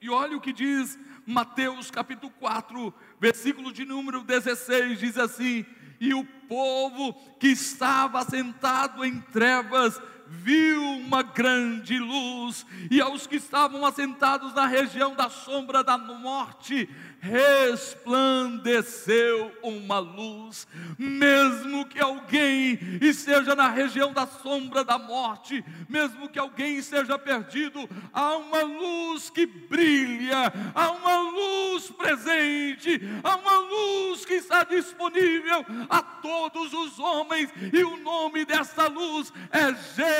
E 0.00 0.08
olha 0.08 0.36
o 0.36 0.40
que 0.40 0.52
diz 0.52 0.96
Mateus 1.26 1.90
capítulo 1.90 2.32
4, 2.38 2.94
versículo 3.20 3.72
de 3.72 3.84
número 3.84 4.22
16: 4.22 5.00
diz 5.00 5.18
assim: 5.18 5.66
E 6.00 6.14
o 6.14 6.24
povo 6.24 7.14
que 7.40 7.48
estava 7.48 8.24
sentado 8.24 9.04
em 9.04 9.20
trevas 9.20 10.00
viu 10.28 10.82
uma 10.82 11.22
grande 11.22 11.98
luz, 11.98 12.66
e 12.90 13.00
aos 13.00 13.26
que 13.26 13.36
estavam 13.36 13.86
assentados 13.86 14.52
na 14.54 14.66
região 14.66 15.14
da 15.14 15.30
sombra 15.30 15.82
da 15.82 15.96
morte, 15.96 16.86
resplandeceu 17.20 19.50
uma 19.62 19.98
luz, 19.98 20.68
mesmo 20.98 21.86
que 21.86 21.98
alguém 21.98 22.78
esteja 23.00 23.54
na 23.54 23.68
região 23.68 24.12
da 24.12 24.26
sombra 24.26 24.84
da 24.84 24.98
morte, 24.98 25.64
mesmo 25.88 26.28
que 26.28 26.38
alguém 26.38 26.76
esteja 26.76 27.18
perdido, 27.18 27.88
há 28.12 28.36
uma 28.36 28.62
luz 28.62 29.30
que 29.30 29.46
brilha, 29.46 30.52
há 30.74 30.90
uma 30.92 31.22
luz 31.22 31.90
presente, 31.90 33.00
há 33.24 33.36
uma 33.36 33.58
luz 33.58 34.24
que 34.24 34.34
está 34.34 34.62
disponível 34.62 35.64
a 35.88 36.02
todos 36.02 36.72
os 36.72 36.98
homens, 36.98 37.50
e 37.72 37.82
o 37.82 37.96
nome 37.96 38.44
dessa 38.44 38.88
luz 38.88 39.32
é 39.50 39.74
Jesus. 39.74 40.17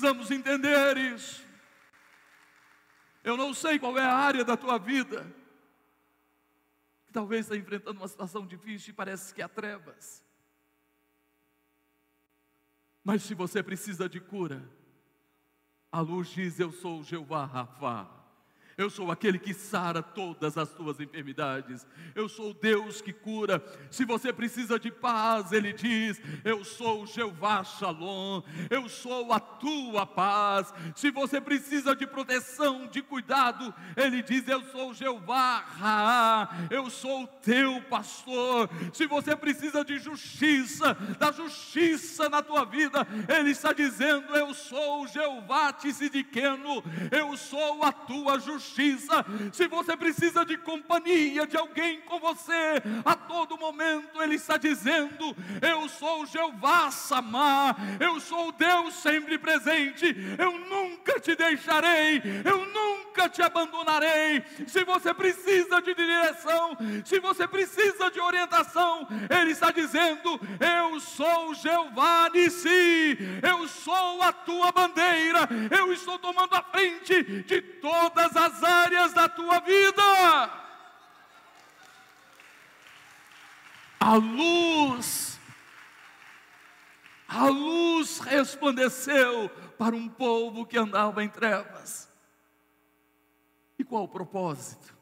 Precisamos 0.00 0.30
entender 0.30 0.96
isso. 0.96 1.44
Eu 3.22 3.36
não 3.36 3.52
sei 3.52 3.78
qual 3.78 3.98
é 3.98 4.02
a 4.02 4.14
área 4.14 4.44
da 4.44 4.56
tua 4.56 4.78
vida 4.78 5.24
que 7.06 7.12
talvez 7.12 7.46
está 7.46 7.56
enfrentando 7.56 7.98
uma 7.98 8.08
situação 8.08 8.46
difícil 8.46 8.90
e 8.90 8.94
parece 8.94 9.34
que 9.34 9.42
há 9.42 9.48
trevas. 9.48 10.24
Mas 13.04 13.22
se 13.22 13.34
você 13.34 13.62
precisa 13.62 14.08
de 14.08 14.20
cura, 14.20 14.62
a 15.92 16.00
luz 16.00 16.28
diz: 16.28 16.58
Eu 16.60 16.72
sou 16.72 17.02
Jeová 17.02 17.44
Rafa. 17.44 18.19
Eu 18.80 18.88
sou 18.88 19.10
aquele 19.10 19.38
que 19.38 19.52
sara 19.52 20.02
todas 20.02 20.56
as 20.56 20.70
tuas 20.70 20.98
enfermidades. 20.98 21.86
Eu 22.14 22.30
sou 22.30 22.52
o 22.52 22.54
Deus 22.54 23.02
que 23.02 23.12
cura. 23.12 23.62
Se 23.90 24.06
você 24.06 24.32
precisa 24.32 24.80
de 24.80 24.90
paz, 24.90 25.52
Ele 25.52 25.74
diz: 25.74 26.18
Eu 26.42 26.64
sou 26.64 27.04
Jeová 27.06 27.62
Shalom. 27.62 28.40
Eu 28.70 28.88
sou 28.88 29.34
a 29.34 29.38
tua 29.38 30.06
paz. 30.06 30.72
Se 30.96 31.10
você 31.10 31.42
precisa 31.42 31.94
de 31.94 32.06
proteção, 32.06 32.86
de 32.86 33.02
cuidado, 33.02 33.74
Ele 33.94 34.22
diz: 34.22 34.48
Eu 34.48 34.62
sou 34.72 34.94
Jeová 34.94 35.58
Ra. 35.58 36.48
Eu 36.70 36.88
sou 36.88 37.24
o 37.24 37.26
teu 37.26 37.82
pastor. 37.82 38.70
Se 38.94 39.06
você 39.06 39.36
precisa 39.36 39.84
de 39.84 39.98
justiça, 39.98 40.94
da 41.18 41.30
justiça 41.30 42.30
na 42.30 42.42
tua 42.42 42.64
vida, 42.64 43.06
Ele 43.28 43.50
está 43.50 43.74
dizendo: 43.74 44.34
Eu 44.34 44.54
sou 44.54 45.06
Jeová 45.06 45.70
Tissidiqueno. 45.70 46.82
Eu 47.12 47.36
sou 47.36 47.84
a 47.84 47.92
tua 47.92 48.38
justiça 48.38 48.69
justiça, 48.70 49.24
se 49.52 49.66
você 49.66 49.96
precisa 49.96 50.44
de 50.44 50.56
companhia, 50.56 51.46
de 51.46 51.56
alguém 51.56 52.00
com 52.02 52.18
você, 52.20 52.82
a 53.04 53.14
todo 53.14 53.58
momento 53.58 54.22
Ele 54.22 54.36
está 54.36 54.56
dizendo: 54.56 55.36
Eu 55.60 55.88
sou 55.88 56.24
Jeová 56.26 56.90
Samar, 56.90 57.76
eu 58.00 58.20
sou 58.20 58.48
o 58.48 58.52
Deus 58.52 58.94
sempre 58.94 59.38
presente, 59.38 60.14
eu 60.38 60.52
nunca 60.58 61.18
te 61.18 61.34
deixarei, 61.34 62.22
eu 62.44 62.64
nunca 62.66 63.28
te 63.28 63.42
abandonarei. 63.42 64.42
Se 64.66 64.84
você 64.84 65.12
precisa 65.12 65.82
de 65.82 65.94
direção, 65.94 66.76
se 67.04 67.18
você 67.18 67.46
precisa 67.46 68.10
de 68.10 68.20
orientação, 68.20 69.06
Ele 69.28 69.50
está 69.50 69.70
dizendo: 69.70 70.40
Eu 70.60 71.00
sou 71.00 71.54
Jeová 71.54 72.30
Nissi, 72.32 73.18
eu 73.42 73.66
sou 73.68 74.22
a 74.22 74.32
tua 74.32 74.70
bandeira, 74.70 75.48
eu 75.76 75.92
estou 75.92 76.18
tomando 76.18 76.54
a 76.54 76.62
frente 76.62 77.42
de 77.42 77.60
todas 77.60 78.36
as 78.36 78.49
áreas 78.62 79.12
da 79.12 79.28
tua 79.28 79.60
vida. 79.60 80.02
A 83.98 84.14
luz, 84.14 85.38
a 87.28 87.48
luz 87.48 88.18
resplandeceu 88.18 89.48
para 89.78 89.94
um 89.94 90.08
povo 90.08 90.64
que 90.64 90.78
andava 90.78 91.22
em 91.22 91.28
trevas. 91.28 92.10
E 93.78 93.84
qual 93.84 94.04
o 94.04 94.08
propósito? 94.08 94.96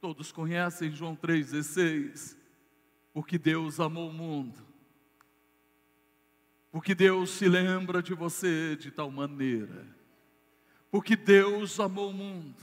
Todos 0.00 0.30
conhecem 0.30 0.92
João 0.92 1.16
3,16. 1.16 2.36
Porque 3.12 3.36
Deus 3.36 3.80
amou 3.80 4.10
o 4.10 4.12
mundo, 4.12 4.64
Porque 6.70 6.94
Deus 6.94 7.30
se 7.30 7.48
lembra 7.48 8.00
de 8.02 8.14
você 8.14 8.76
de 8.76 8.90
tal 8.90 9.10
maneira. 9.10 9.97
Porque 10.90 11.16
Deus 11.16 11.78
amou 11.78 12.10
o 12.10 12.14
mundo. 12.14 12.56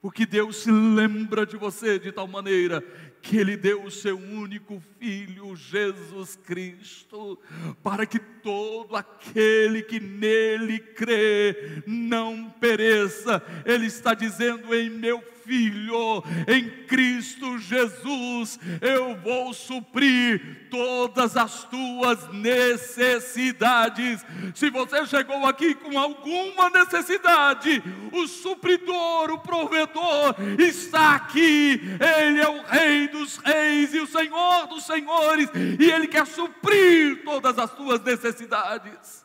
Porque 0.00 0.26
Deus 0.26 0.56
se 0.56 0.70
lembra 0.70 1.46
de 1.46 1.56
você 1.56 1.98
de 1.98 2.12
tal 2.12 2.28
maneira 2.28 2.84
que 3.24 3.38
Ele 3.38 3.56
deu 3.56 3.82
o 3.82 3.90
seu 3.90 4.18
único 4.18 4.82
Filho, 4.98 5.56
Jesus 5.56 6.36
Cristo, 6.36 7.38
para 7.82 8.04
que 8.04 8.18
todo 8.18 8.94
aquele 8.94 9.82
que 9.82 9.98
nele 9.98 10.78
crê 10.78 11.82
não 11.86 12.50
pereça. 12.60 13.42
Ele 13.64 13.86
está 13.86 14.12
dizendo 14.12 14.74
em 14.74 14.90
meu 14.90 15.22
filho, 15.44 16.24
em 16.48 16.68
Cristo 16.86 17.58
Jesus, 17.58 18.58
eu 18.80 19.14
vou 19.16 19.52
suprir 19.52 20.66
todas 20.70 21.36
as 21.36 21.64
tuas 21.64 22.32
necessidades. 22.32 24.24
Se 24.54 24.70
você 24.70 25.06
chegou 25.06 25.46
aqui 25.46 25.74
com 25.74 25.98
alguma 25.98 26.70
necessidade, 26.70 27.82
o 28.12 28.26
supridor, 28.26 29.30
o 29.30 29.38
provedor 29.38 30.34
está 30.58 31.14
aqui. 31.14 31.80
Ele 32.00 32.40
é 32.40 32.48
o 32.48 32.62
Rei 32.62 33.08
dos 33.14 33.36
Reis 33.38 33.94
e 33.94 34.00
o 34.00 34.06
Senhor 34.06 34.66
dos 34.66 34.84
Senhores, 34.84 35.48
e 35.80 35.90
Ele 35.90 36.06
quer 36.06 36.26
suprir 36.26 37.24
todas 37.24 37.58
as 37.58 37.74
tuas 37.74 38.02
necessidades. 38.02 39.24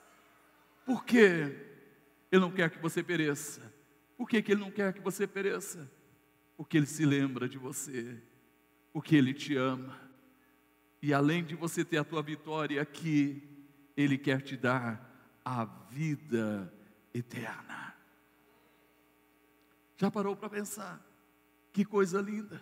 Por 0.85 1.03
quê? 1.03 1.67
Ele 2.31 2.41
não 2.41 2.51
quer 2.51 2.69
que 2.69 2.79
você 2.79 3.03
pereça. 3.03 3.61
Por 4.17 4.27
que, 4.27 4.41
que 4.41 4.51
Ele 4.51 4.61
não 4.61 4.71
quer 4.71 4.93
que 4.93 5.01
você 5.01 5.25
pereça? 5.27 5.89
porque 6.59 6.75
Ele 6.75 6.85
se 6.85 7.05
lembra 7.05 7.47
de 7.47 7.57
você, 7.57 8.21
porque 8.91 9.15
Ele 9.15 9.33
te 9.33 9.55
ama. 9.55 9.97
E 11.01 11.13
além 11.13 11.41
de 11.41 11.55
você 11.55 11.85
ter 11.85 11.99
a 11.99 12.03
tua 12.03 12.21
vitória 12.21 12.81
aqui, 12.81 13.41
Ele 13.95 14.17
quer 14.17 14.41
te 14.41 14.57
dar 14.57 15.39
a 15.45 15.63
vida 15.63 16.69
eterna. 17.13 17.95
Já 19.95 20.11
parou 20.11 20.35
para 20.35 20.49
pensar? 20.49 21.01
Que 21.71 21.85
coisa 21.85 22.19
linda. 22.19 22.61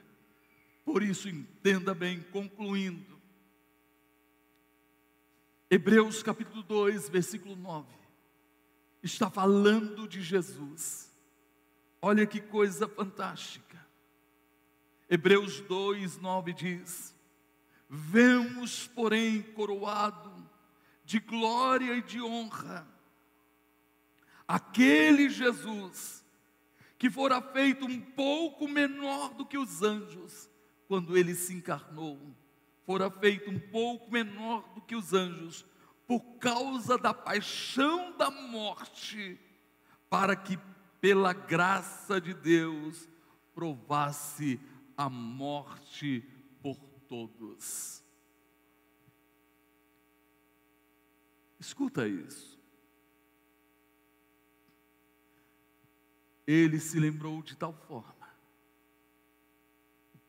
Por 0.88 1.04
isso, 1.04 1.28
entenda 1.28 1.94
bem, 1.94 2.22
concluindo. 2.32 3.20
Hebreus 5.70 6.24
capítulo 6.24 6.64
2, 6.64 7.10
versículo 7.10 7.58
9. 7.58 7.86
Está 9.04 9.30
falando 9.30 10.08
de 10.08 10.22
Jesus. 10.22 11.14
Olha 12.02 12.26
que 12.26 12.40
coisa 12.40 12.88
fantástica. 12.88 13.86
Hebreus 15.10 15.60
2, 15.60 16.20
9 16.20 16.54
diz: 16.54 17.14
Vemos, 17.90 18.88
porém, 18.88 19.42
coroado 19.42 20.50
de 21.04 21.20
glória 21.20 21.96
e 21.96 22.02
de 22.02 22.22
honra, 22.22 22.88
aquele 24.48 25.30
Jesus 25.30 26.24
que 26.98 27.10
fora 27.10 27.42
feito 27.42 27.86
um 27.86 28.00
pouco 28.00 28.70
menor 28.70 29.34
do 29.34 29.46
que 29.46 29.58
os 29.58 29.84
anjos, 29.84 30.50
quando 30.88 31.18
ele 31.18 31.36
se 31.36 31.54
encarnou, 31.54 32.20
fora 32.86 33.10
feito 33.12 33.50
um 33.52 33.60
pouco 33.60 34.12
menor 34.12 34.74
do 34.74 34.82
que 34.82 34.96
os 34.96 35.14
anjos, 35.14 35.66
por 36.08 36.22
causa 36.40 36.98
da 36.98 37.14
paixão 37.14 38.16
da 38.18 38.32
morte, 38.32 39.38
para 40.10 40.36
que 40.36 40.58
pela 41.02 41.34
graça 41.34 42.20
de 42.20 42.34
Deus 42.34 43.08
provasse 43.54 44.60
a 44.96 45.10
morte 45.10 46.24
por 46.62 46.78
todos. 47.08 48.04
Escuta 51.60 52.08
isso. 52.08 52.58
Ele 56.46 56.80
se 56.80 56.98
lembrou 57.00 57.42
de 57.42 57.58
tal 57.58 57.74
forma. 57.74 58.17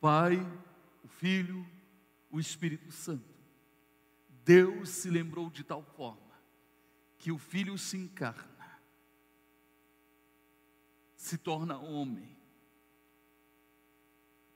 Pai, 0.01 0.39
o 1.03 1.09
Filho, 1.09 1.67
o 2.31 2.39
Espírito 2.39 2.91
Santo. 2.93 3.39
Deus 4.45 4.89
se 4.89 5.11
lembrou 5.11 5.51
de 5.51 5.65
tal 5.65 5.83
forma 5.83 6.29
que 7.19 7.33
o 7.33 7.39
Filho 7.39 7.77
se 7.77 7.97
encarna, 7.97 8.81
se 11.17 11.37
torna 11.37 11.77
homem, 11.79 12.37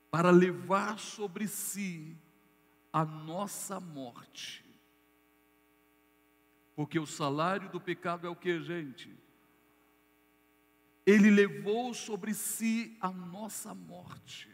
para 0.09 0.31
levar 0.31 0.97
sobre 0.97 1.47
si 1.47 2.17
a 2.91 3.03
nossa 3.03 3.79
morte. 3.79 4.63
Porque 6.75 6.97
o 6.97 7.05
salário 7.05 7.69
do 7.69 7.81
pecado 7.81 8.25
é 8.25 8.29
o 8.29 8.35
que, 8.35 8.61
gente? 8.61 9.15
Ele 11.05 11.29
levou 11.29 11.93
sobre 11.93 12.33
si 12.33 12.97
a 13.01 13.11
nossa 13.11 13.73
morte. 13.73 14.49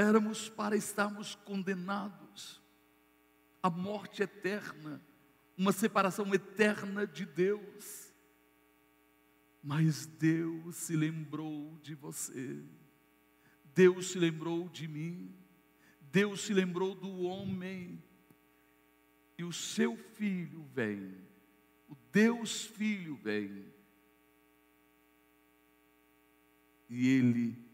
Éramos 0.00 0.48
para 0.48 0.74
estarmos 0.76 1.34
condenados 1.34 2.58
à 3.62 3.68
morte 3.68 4.22
eterna, 4.22 4.98
uma 5.58 5.72
separação 5.72 6.34
eterna 6.34 7.06
de 7.06 7.26
Deus. 7.26 8.10
Mas 9.62 10.06
Deus 10.06 10.76
se 10.76 10.96
lembrou 10.96 11.78
de 11.82 11.94
você, 11.94 12.64
Deus 13.74 14.12
se 14.12 14.18
lembrou 14.18 14.70
de 14.70 14.88
mim, 14.88 15.36
Deus 16.00 16.40
se 16.46 16.54
lembrou 16.54 16.94
do 16.94 17.20
homem, 17.20 18.02
e 19.36 19.44
o 19.44 19.52
seu 19.52 19.98
filho 20.14 20.62
vem, 20.72 21.14
o 21.86 21.94
Deus 22.10 22.62
Filho 22.64 23.16
vem, 23.16 23.70
e 26.88 27.06
ele, 27.06 27.69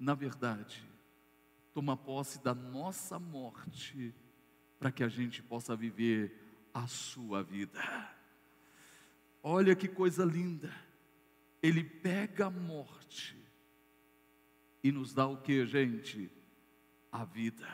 na 0.00 0.14
verdade, 0.14 0.82
toma 1.74 1.94
posse 1.94 2.42
da 2.42 2.54
nossa 2.54 3.18
morte, 3.18 4.14
para 4.78 4.90
que 4.90 5.04
a 5.04 5.08
gente 5.08 5.42
possa 5.42 5.76
viver 5.76 6.34
a 6.72 6.86
sua 6.86 7.42
vida. 7.42 7.78
Olha 9.42 9.76
que 9.76 9.86
coisa 9.86 10.24
linda. 10.24 10.72
Ele 11.62 11.84
pega 11.84 12.46
a 12.46 12.50
morte 12.50 13.36
e 14.82 14.90
nos 14.90 15.12
dá 15.12 15.26
o 15.26 15.36
que, 15.36 15.66
gente? 15.66 16.30
A 17.12 17.26
vida. 17.26 17.68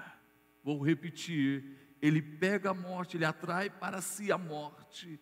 Vou 0.64 0.84
repetir. 0.84 1.64
Ele 2.02 2.20
pega 2.20 2.70
a 2.70 2.74
morte, 2.74 3.16
ele 3.16 3.24
atrai 3.24 3.70
para 3.70 4.00
si 4.00 4.32
a 4.32 4.38
morte 4.38 5.20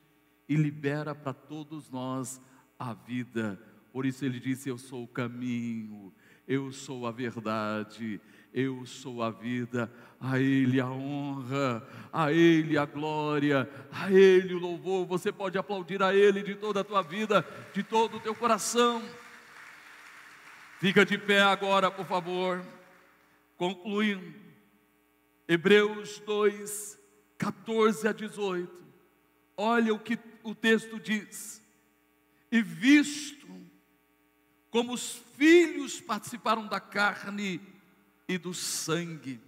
e 0.49 0.57
libera 0.57 1.15
para 1.15 1.35
todos 1.35 1.91
nós 1.91 2.41
a 2.79 2.95
vida. 2.95 3.61
Por 3.93 4.07
isso 4.07 4.25
ele 4.25 4.41
disse: 4.41 4.71
Eu 4.71 4.79
sou 4.79 5.05
o 5.05 5.09
caminho, 5.09 6.13
eu 6.47 6.71
sou 6.73 7.07
a 7.07 7.11
verdade, 7.11 8.21
eu 8.53 8.85
sou 8.87 9.23
a 9.23 9.31
vida, 9.31 9.91
a 10.21 10.39
Ele 10.39 10.81
a 10.81 10.89
honra, 10.89 11.87
a 12.13 12.33
Ele 12.33 12.79
a 12.79 12.85
glória, 12.85 13.69
a 13.91 14.13
Ele 14.13 14.55
o 14.55 14.59
louvor. 14.59 15.07
Você 15.07 15.33
pode 15.33 15.59
aplaudir 15.59 16.03
a 16.03 16.15
Ele 16.15 16.43
de 16.43 16.55
toda 16.55 16.81
a 16.81 16.85
tua 16.85 17.03
vida, 17.03 17.47
de 17.73 17.83
todo 17.83 18.17
o 18.17 18.21
teu 18.21 18.35
coração. 18.35 19.03
Fica 20.79 21.05
de 21.05 21.17
pé 21.17 21.41
agora, 21.41 21.91
por 21.91 22.07
favor. 22.07 22.65
Concluindo, 23.57 24.35
Hebreus 25.49 26.19
2, 26.21 26.99
14 27.39 28.09
a 28.09 28.13
18. 28.13 28.71
Olha 29.57 29.95
o 29.95 29.99
que 29.99 30.19
o 30.43 30.55
texto 30.55 31.01
diz. 31.01 31.63
E 32.53 32.61
visto 32.61 33.49
como 34.75 34.93
os 34.93 35.13
filhos 35.37 36.01
participaram 36.01 36.67
da 36.67 36.81
carne, 36.81 37.61
e 38.27 38.37
do 38.37 38.53
sangue. 38.53 39.41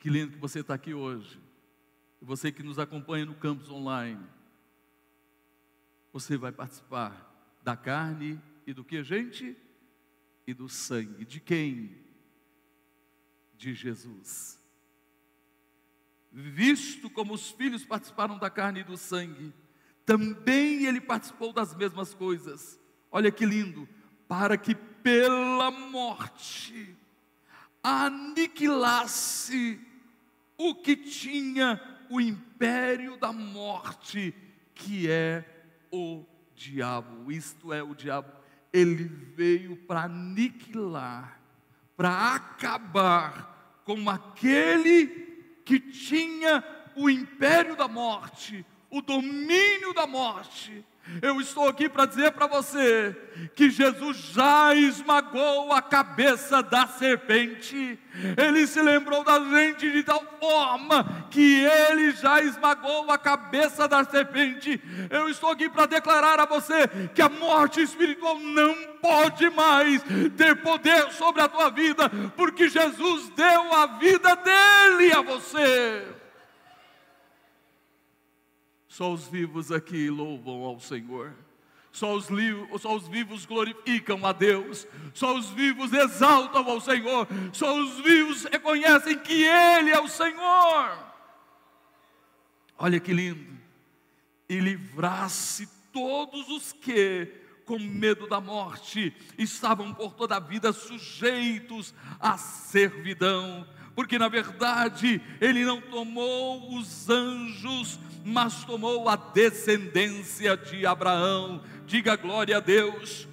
Que 0.00 0.10
lindo 0.10 0.32
que 0.32 0.38
você 0.38 0.58
está 0.58 0.74
aqui 0.74 0.92
hoje. 0.92 1.40
Você 2.20 2.50
que 2.50 2.64
nos 2.64 2.80
acompanha 2.80 3.24
no 3.24 3.36
campus 3.36 3.70
online. 3.70 4.26
Você 6.12 6.36
vai 6.36 6.50
participar 6.50 7.32
da 7.62 7.76
carne 7.76 8.42
e 8.66 8.74
do 8.74 8.82
que, 8.82 9.04
gente? 9.04 9.56
E 10.44 10.52
do 10.52 10.68
sangue. 10.68 11.24
De 11.24 11.38
quem? 11.38 11.96
De 13.54 13.72
Jesus. 13.72 14.60
Visto 16.32 17.08
como 17.08 17.34
os 17.34 17.50
filhos 17.52 17.84
participaram 17.84 18.36
da 18.36 18.50
carne 18.50 18.80
e 18.80 18.84
do 18.84 18.96
sangue, 18.96 19.54
também 20.04 20.86
ele 20.86 21.00
participou 21.00 21.52
das 21.52 21.72
mesmas 21.72 22.12
coisas. 22.12 22.81
Olha 23.12 23.30
que 23.30 23.44
lindo, 23.44 23.86
para 24.26 24.56
que 24.56 24.74
pela 24.74 25.70
morte 25.70 26.96
aniquilasse 27.82 29.78
o 30.56 30.74
que 30.74 30.96
tinha 30.96 31.80
o 32.08 32.20
império 32.20 33.16
da 33.18 33.32
morte, 33.32 34.34
que 34.74 35.10
é 35.10 35.44
o 35.90 36.24
diabo. 36.54 37.30
Isto 37.30 37.72
é, 37.72 37.82
o 37.82 37.94
diabo, 37.94 38.32
ele 38.72 39.04
veio 39.04 39.76
para 39.76 40.04
aniquilar, 40.04 41.40
para 41.96 42.34
acabar 42.34 43.82
com 43.84 44.08
aquele 44.08 45.06
que 45.64 45.78
tinha 45.78 46.64
o 46.94 47.10
império 47.10 47.76
da 47.76 47.88
morte, 47.88 48.64
o 48.92 49.00
domínio 49.00 49.94
da 49.94 50.06
morte. 50.06 50.84
Eu 51.20 51.40
estou 51.40 51.68
aqui 51.68 51.88
para 51.88 52.06
dizer 52.06 52.30
para 52.30 52.46
você 52.46 53.16
que 53.56 53.68
Jesus 53.68 54.16
já 54.16 54.72
esmagou 54.74 55.72
a 55.72 55.82
cabeça 55.82 56.62
da 56.62 56.86
serpente. 56.86 57.98
Ele 58.36 58.66
se 58.66 58.80
lembrou 58.80 59.24
da 59.24 59.40
gente 59.40 59.90
de 59.90 60.04
tal 60.04 60.22
forma 60.38 61.26
que 61.28 61.64
ele 61.64 62.12
já 62.12 62.40
esmagou 62.42 63.10
a 63.10 63.18
cabeça 63.18 63.88
da 63.88 64.04
serpente. 64.04 64.80
Eu 65.10 65.28
estou 65.28 65.50
aqui 65.50 65.68
para 65.68 65.86
declarar 65.86 66.38
a 66.38 66.46
você 66.46 66.86
que 67.14 67.20
a 67.20 67.28
morte 67.28 67.82
espiritual 67.82 68.38
não 68.38 68.74
pode 69.00 69.50
mais 69.50 70.02
ter 70.36 70.62
poder 70.62 71.10
sobre 71.12 71.42
a 71.42 71.48
tua 71.48 71.68
vida, 71.70 72.08
porque 72.36 72.68
Jesus 72.68 73.28
deu 73.30 73.74
a 73.74 73.86
vida 73.86 74.36
dele 74.36 75.12
a 75.12 75.20
você. 75.20 76.21
Só 78.92 79.10
os 79.10 79.26
vivos 79.26 79.72
aqui 79.72 80.10
louvam 80.10 80.64
ao 80.64 80.78
Senhor. 80.78 81.32
Só 81.90 82.14
os, 82.14 82.26
só 82.78 82.94
os, 82.94 83.08
vivos 83.08 83.46
glorificam 83.46 84.24
a 84.26 84.32
Deus, 84.32 84.86
só 85.14 85.34
os 85.34 85.48
vivos 85.48 85.94
exaltam 85.94 86.68
ao 86.68 86.78
Senhor, 86.78 87.26
só 87.54 87.74
os 87.74 88.00
vivos 88.00 88.44
reconhecem 88.44 89.18
que 89.18 89.44
Ele 89.44 89.90
é 89.90 89.98
o 89.98 90.08
Senhor. 90.08 90.98
Olha 92.76 93.00
que 93.00 93.14
lindo, 93.14 93.58
e 94.46 94.60
livrasse 94.60 95.66
todos 95.90 96.50
os 96.50 96.74
que, 96.74 97.32
com 97.64 97.78
medo 97.78 98.28
da 98.28 98.42
morte, 98.42 99.16
estavam 99.38 99.94
por 99.94 100.12
toda 100.12 100.36
a 100.36 100.40
vida 100.40 100.70
sujeitos 100.70 101.94
à 102.20 102.36
servidão, 102.36 103.66
porque 103.94 104.18
na 104.18 104.28
verdade 104.28 105.22
Ele 105.40 105.64
não 105.64 105.80
tomou 105.80 106.76
os 106.76 107.08
anjos 107.08 107.98
mas 108.24 108.64
tomou 108.64 109.08
a 109.08 109.16
descendência 109.16 110.56
de 110.56 110.86
Abraão. 110.86 111.60
Diga 111.86 112.14
glória 112.16 112.58
a 112.58 112.60
Deus. 112.60 113.26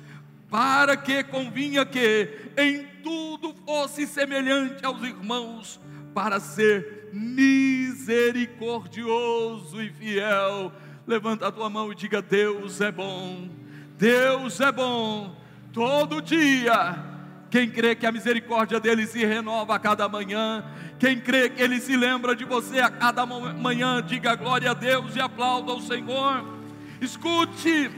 Para 0.50 0.98
que 0.98 1.24
convinha 1.24 1.86
que 1.86 2.50
em 2.58 2.84
tudo 3.04 3.54
fosse 3.66 4.08
semelhante 4.08 4.84
aos 4.84 5.04
irmãos, 5.04 5.80
para 6.14 6.40
ser 6.40 7.12
misericordioso 7.14 9.80
e 9.82 9.90
fiel. 9.92 10.74
Levanta 11.06 11.48
a 11.48 11.52
tua 11.52 11.70
mão 11.70 11.92
e 11.92 11.96
diga: 11.96 12.20
Deus 12.22 12.82
é 12.82 12.92
bom, 12.92 13.48
Deus 13.98 14.60
é 14.60 14.72
bom, 14.72 15.36
todo 15.72 16.20
dia. 16.20 17.09
Quem 17.50 17.70
crê 17.70 17.96
que 17.96 18.06
a 18.06 18.12
misericórdia 18.12 18.80
dele 18.80 19.08
se 19.08 19.26
renova 19.26 19.76
a 19.76 19.80
cada 19.80 20.08
manhã, 20.08 20.64
quem 21.00 21.20
crê 21.20 21.50
que 21.50 21.62
Ele 21.62 21.80
se 21.80 21.96
lembra 21.96 22.36
de 22.36 22.46
você 22.46 22.80
a 22.80 22.90
cada 22.90 23.26
manhã, 23.26 24.04
diga 24.04 24.36
glória 24.36 24.72
a 24.72 24.74
Deus 24.74 25.16
e 25.16 25.20
aplauda 25.20 25.72
ao 25.72 25.82
Senhor. 25.82 26.46
Escute, 27.02 27.90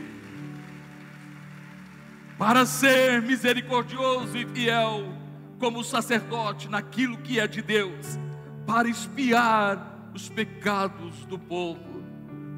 para 2.38 2.66
ser 2.66 3.22
misericordioso 3.22 4.38
e 4.38 4.46
fiel, 4.46 5.14
como 5.60 5.84
sacerdote 5.84 6.70
naquilo 6.70 7.18
que 7.18 7.40
é 7.40 7.46
de 7.46 7.62
Deus, 7.62 8.18
para 8.66 8.88
espiar 8.88 10.12
os 10.14 10.30
pecados 10.30 11.26
do 11.26 11.38
povo, 11.38 12.04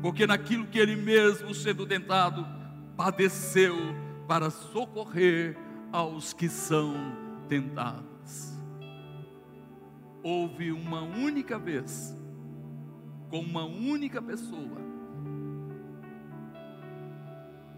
porque 0.02 0.28
naquilo 0.28 0.68
que 0.68 0.78
Ele 0.78 0.96
mesmo, 0.96 1.56
sendo 1.56 1.88
tentado, 1.88 2.46
padeceu 2.96 3.78
para 4.28 4.50
socorrer 4.50 5.58
aos 5.94 6.34
que 6.34 6.50
são 6.50 6.94
tentados 7.48 8.54
houve 10.24 10.72
uma 10.72 11.02
única 11.02 11.60
vez, 11.60 12.18
com 13.30 13.40
uma 13.40 13.66
única 13.66 14.22
pessoa, 14.22 14.78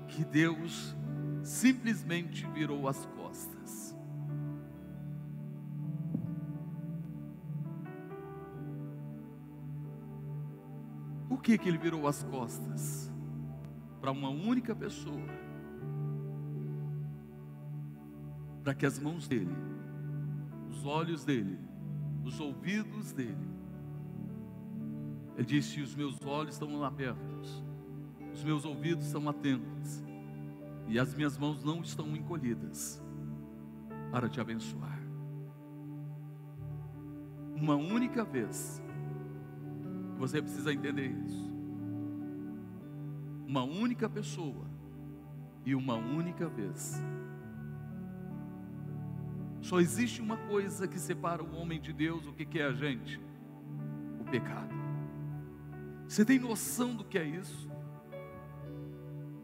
que 0.08 0.24
Deus 0.24 0.96
simplesmente 1.44 2.46
virou 2.52 2.88
as 2.88 3.04
costas. 3.08 3.96
Por 11.28 11.42
que, 11.42 11.58
que 11.58 11.68
ele 11.68 11.78
virou 11.78 12.08
as 12.08 12.24
costas? 12.24 13.12
Para 14.00 14.12
uma 14.12 14.30
única 14.30 14.76
pessoa. 14.76 15.45
Para 18.66 18.74
que 18.74 18.84
as 18.84 18.98
mãos 18.98 19.28
dele, 19.28 19.56
os 20.72 20.84
olhos 20.88 21.24
dele, 21.24 21.60
os 22.24 22.40
ouvidos 22.40 23.12
dele. 23.12 23.48
Ele 25.36 25.46
disse: 25.46 25.82
Os 25.82 25.94
meus 25.94 26.20
olhos 26.26 26.56
estão 26.56 26.84
abertos, 26.84 27.64
os 28.34 28.44
meus 28.44 28.66
ouvidos 28.66 29.06
estão 29.06 29.30
atentos, 29.30 30.04
e 30.88 30.98
as 30.98 31.14
minhas 31.14 31.38
mãos 31.38 31.64
não 31.64 31.82
estão 31.82 32.16
encolhidas 32.16 33.00
para 34.12 34.28
te 34.28 34.42
abençoar. 34.42 35.00
Uma 37.56 37.76
única 37.76 38.24
vez, 38.24 38.82
você 40.18 40.42
precisa 40.42 40.74
entender 40.74 41.12
isso. 41.24 41.54
Uma 43.46 43.62
única 43.62 44.10
pessoa 44.10 44.66
e 45.64 45.76
uma 45.76 45.94
única 45.94 46.50
vez 46.50 47.00
só 49.66 49.80
existe 49.80 50.22
uma 50.22 50.38
coisa 50.38 50.88
que 50.88 51.00
separa 51.00 51.44
o 51.44 51.56
homem 51.56 51.82
de 51.82 51.92
Deus, 51.92 52.28
o 52.28 52.34
que, 52.34 52.46
que 52.46 52.60
é 52.60 52.66
a 52.66 52.72
gente? 52.72 53.20
O 54.20 54.24
pecado. 54.26 54.76
Você 56.08 56.24
tem 56.24 56.38
noção 56.38 56.96
do 56.96 57.04
que 57.04 57.18
é 57.18 57.26
isso? 57.26 57.68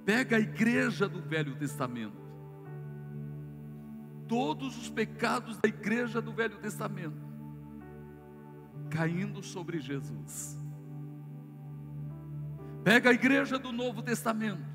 Pega 0.06 0.36
a 0.36 0.40
igreja 0.40 1.10
do 1.10 1.24
Velho 1.24 1.56
Testamento. 1.56 2.22
Todos 4.28 4.78
os 4.78 4.92
pecados 4.92 5.58
da 5.58 5.68
igreja 5.68 6.22
do 6.22 6.32
Velho 6.32 6.60
Testamento 6.60 7.32
caindo 8.92 9.42
sobre 9.42 9.80
Jesus. 9.80 10.56
Pega 12.84 13.10
a 13.10 13.14
igreja 13.14 13.58
do 13.58 13.72
Novo 13.72 14.04
Testamento. 14.04 14.70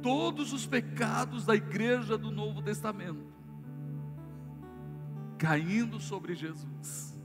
Todos 0.00 0.52
os 0.52 0.64
pecados 0.64 1.44
da 1.44 1.56
igreja 1.56 2.16
do 2.16 2.30
Novo 2.30 2.62
Testamento 2.62 3.35
caindo 5.38 6.00
sobre 6.00 6.34
Jesus. 6.34 7.16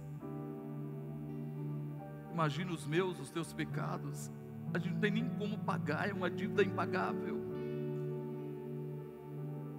Imagina 2.31 2.71
os 2.71 2.85
meus, 2.85 3.19
os 3.19 3.29
teus 3.29 3.53
pecados. 3.53 4.31
A 4.73 4.79
gente 4.79 4.93
não 4.93 5.01
tem 5.01 5.11
nem 5.11 5.29
como 5.29 5.57
pagar, 5.59 6.09
é 6.09 6.13
uma 6.13 6.29
dívida 6.29 6.63
impagável. 6.63 7.39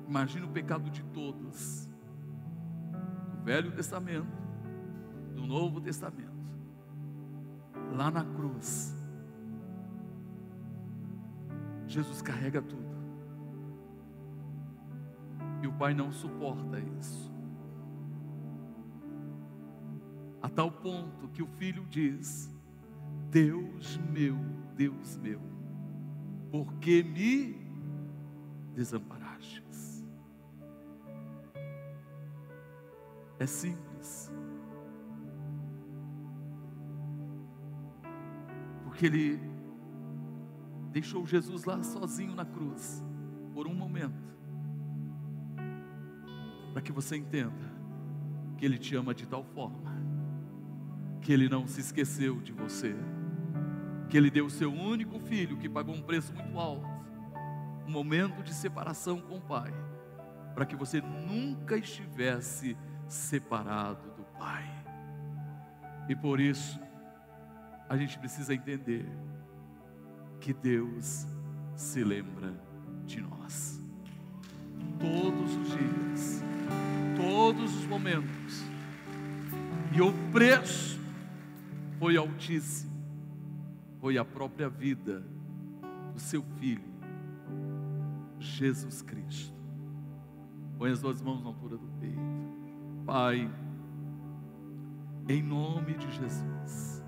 Imagina 0.07 0.47
o 0.47 0.51
pecado 0.51 0.91
de 0.91 1.03
todos. 1.05 1.89
Do 3.33 3.43
Velho 3.43 3.73
Testamento, 3.73 4.37
do 5.35 5.47
Novo 5.47 5.81
Testamento. 5.81 6.31
Lá 7.97 8.11
na 8.11 8.25
cruz. 8.25 8.95
Jesus 11.87 12.21
carrega 12.21 12.61
tudo. 12.61 12.93
E 15.63 15.67
o 15.67 15.73
Pai 15.73 15.95
não 15.95 16.13
suporta 16.13 16.79
isso. 16.99 17.32
Tal 20.55 20.71
ponto 20.71 21.29
que 21.29 21.43
o 21.43 21.47
filho 21.47 21.87
diz: 21.89 22.51
Deus 23.31 23.99
meu, 24.11 24.37
Deus 24.77 25.17
meu, 25.19 25.41
por 26.51 26.75
que 26.75 27.03
me 27.03 27.57
desamparastes? 28.75 30.05
É 33.39 33.47
simples. 33.47 34.31
Porque 38.85 39.07
ele 39.07 39.41
deixou 40.93 41.27
Jesus 41.27 41.65
lá 41.65 41.83
sozinho 41.83 42.35
na 42.35 42.45
cruz, 42.45 43.03
por 43.55 43.67
um 43.67 43.75
momento, 43.75 44.37
para 46.73 46.83
que 46.83 46.93
você 46.93 47.17
entenda 47.17 47.73
que 48.59 48.67
Ele 48.67 48.79
te 48.79 48.95
ama 48.95 49.15
de 49.15 49.27
tal 49.27 49.43
forma 49.43 49.92
que 51.23 51.33
Ele 51.33 51.49
não 51.49 51.67
se 51.67 51.81
esqueceu 51.81 52.41
de 52.41 52.53
você, 52.53 52.95
que 54.11 54.17
Ele 54.17 54.31
deu 54.31 54.47
o 54.47 54.51
seu 54.51 54.73
único 54.73 55.19
filho, 55.21 55.57
que 55.57 55.69
pagou 55.69 55.95
um 55.95 56.03
preço 56.03 56.35
muito 56.35 56.59
alto, 56.59 56.87
um 57.87 57.91
momento 57.91 58.43
de 58.43 58.53
separação 58.53 59.21
com 59.21 59.37
o 59.37 59.41
Pai, 59.41 59.73
para 60.55 60.67
que 60.67 60.77
você 60.77 61.01
nunca 61.01 61.77
estivesse 61.77 62.77
separado 63.09 64.11
do 64.17 64.25
Pai. 64.39 64.69
E 66.09 66.17
por 66.17 66.41
isso, 66.41 66.81
a 67.89 67.97
gente 67.97 68.19
precisa 68.19 68.53
entender 68.53 69.09
que 70.41 70.53
Deus 70.53 71.27
se 71.77 72.03
lembra 72.03 72.53
de 73.07 73.21
nós. 73.21 73.81
Todos 74.99 75.57
os 75.57 75.69
dias, 75.69 76.43
todos 77.17 77.85
momentos. 77.87 78.65
E 79.95 80.01
o 80.01 80.13
preço 80.33 81.02
foi 82.03 82.17
altíssimo. 82.17 82.91
Foi 84.01 84.19
a 84.19 84.25
própria 84.25 84.69
vida 84.69 85.25
do 86.13 86.19
seu 86.19 86.43
filho, 86.59 86.83
Jesus 88.41 89.03
Cristo. 89.03 89.55
Põe 90.77 90.91
as 90.91 91.01
duas 91.01 91.23
mãos 91.23 91.41
na 91.41 91.51
altura 91.51 91.77
do 91.77 91.87
peito. 92.01 92.19
Pai, 93.07 93.49
em 95.29 95.41
nome 95.45 95.95
de 95.95 96.11
Jesus. 96.11 97.05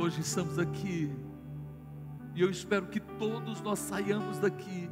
Hoje 0.00 0.22
estamos 0.22 0.58
aqui 0.58 1.14
e 2.34 2.40
eu 2.40 2.48
espero 2.48 2.86
que 2.86 2.98
todos 2.98 3.60
nós 3.60 3.78
saiamos 3.78 4.38
daqui. 4.38 4.88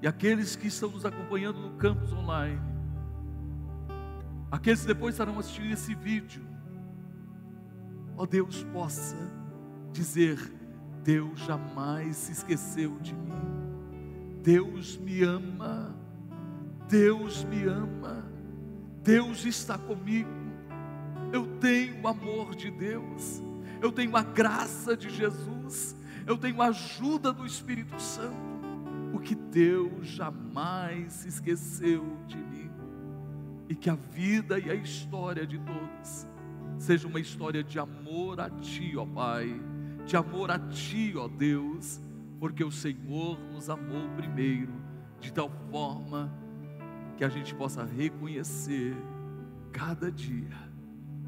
E 0.00 0.06
aqueles 0.06 0.56
que 0.56 0.68
estão 0.68 0.92
nos 0.92 1.04
acompanhando 1.04 1.60
no 1.60 1.76
campus 1.76 2.10
online, 2.10 2.58
aqueles 4.52 4.82
que 4.82 4.88
depois 4.88 5.14
estarão 5.14 5.38
assistindo 5.38 5.72
esse 5.72 5.94
vídeo, 5.94 6.46
ó 8.16 8.26
Deus, 8.26 8.62
possa 8.64 9.16
dizer: 9.90 10.38
Deus 11.02 11.40
jamais 11.40 12.16
se 12.16 12.32
esqueceu 12.32 12.98
de 13.00 13.14
mim, 13.14 13.32
Deus 14.42 14.98
me 14.98 15.22
ama, 15.22 15.96
Deus 16.86 17.42
me 17.44 17.64
ama, 17.64 18.30
Deus 19.02 19.46
está 19.46 19.78
comigo, 19.78 20.28
eu 21.32 21.46
tenho 21.58 22.02
o 22.02 22.08
amor 22.08 22.54
de 22.54 22.70
Deus, 22.70 23.42
eu 23.80 23.90
tenho 23.90 24.14
a 24.14 24.22
graça 24.22 24.94
de 24.94 25.08
Jesus, 25.08 25.96
eu 26.26 26.36
tenho 26.36 26.60
a 26.60 26.66
ajuda 26.66 27.32
do 27.32 27.46
Espírito 27.46 27.98
Santo, 27.98 28.36
porque 29.10 29.34
Deus 29.34 30.06
jamais 30.06 31.14
se 31.14 31.28
esqueceu 31.28 32.04
de 32.26 32.36
mim, 32.36 32.51
e 33.72 33.74
que 33.74 33.88
a 33.88 33.94
vida 33.94 34.58
e 34.58 34.70
a 34.70 34.74
história 34.74 35.46
de 35.46 35.58
todos 35.58 36.26
seja 36.78 37.08
uma 37.08 37.18
história 37.18 37.64
de 37.64 37.78
amor 37.78 38.38
a 38.38 38.50
Ti, 38.50 38.94
ó 38.98 39.06
Pai, 39.06 39.58
de 40.04 40.14
amor 40.14 40.50
a 40.50 40.58
Ti, 40.58 41.14
ó 41.16 41.26
Deus, 41.26 41.98
porque 42.38 42.62
o 42.62 42.70
Senhor 42.70 43.38
nos 43.50 43.70
amou 43.70 44.10
primeiro, 44.14 44.74
de 45.20 45.32
tal 45.32 45.50
forma 45.70 46.30
que 47.16 47.24
a 47.24 47.30
gente 47.30 47.54
possa 47.54 47.82
reconhecer 47.82 48.94
cada 49.72 50.12
dia 50.12 50.70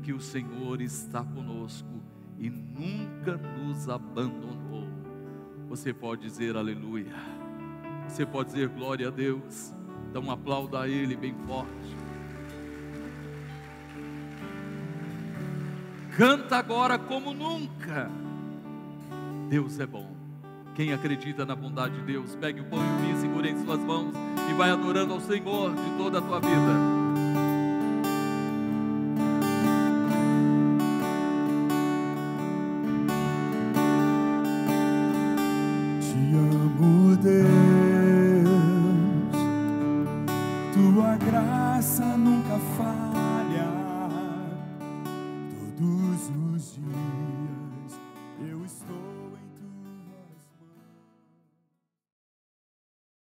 que 0.02 0.12
o 0.12 0.20
Senhor 0.20 0.82
está 0.82 1.24
conosco 1.24 2.02
e 2.38 2.50
nunca 2.50 3.38
nos 3.38 3.88
abandonou. 3.88 4.86
Você 5.66 5.94
pode 5.94 6.20
dizer 6.20 6.58
aleluia. 6.58 7.14
Você 8.06 8.26
pode 8.26 8.50
dizer 8.50 8.68
glória 8.68 9.08
a 9.08 9.10
Deus. 9.10 9.72
Então 10.10 10.30
aplauda 10.30 10.80
a 10.80 10.88
Ele 10.88 11.16
bem 11.16 11.34
forte. 11.46 12.03
Canta 16.16 16.56
agora 16.56 16.96
como 16.96 17.34
nunca. 17.34 18.08
Deus 19.48 19.80
é 19.80 19.86
bom. 19.86 20.14
Quem 20.74 20.92
acredita 20.92 21.44
na 21.44 21.54
bondade 21.54 21.96
de 21.96 22.02
Deus, 22.02 22.36
pegue 22.36 22.60
o 22.60 22.64
pão 22.64 22.78
e 22.78 22.82
o 22.82 23.06
vinho, 23.06 23.20
segure 23.20 23.50
em 23.50 23.64
suas 23.64 23.80
mãos 23.80 24.14
e 24.50 24.54
vai 24.54 24.70
adorando 24.70 25.12
ao 25.12 25.20
Senhor 25.20 25.74
de 25.74 25.98
toda 25.98 26.18
a 26.18 26.22
tua 26.22 26.40
vida. 26.40 27.03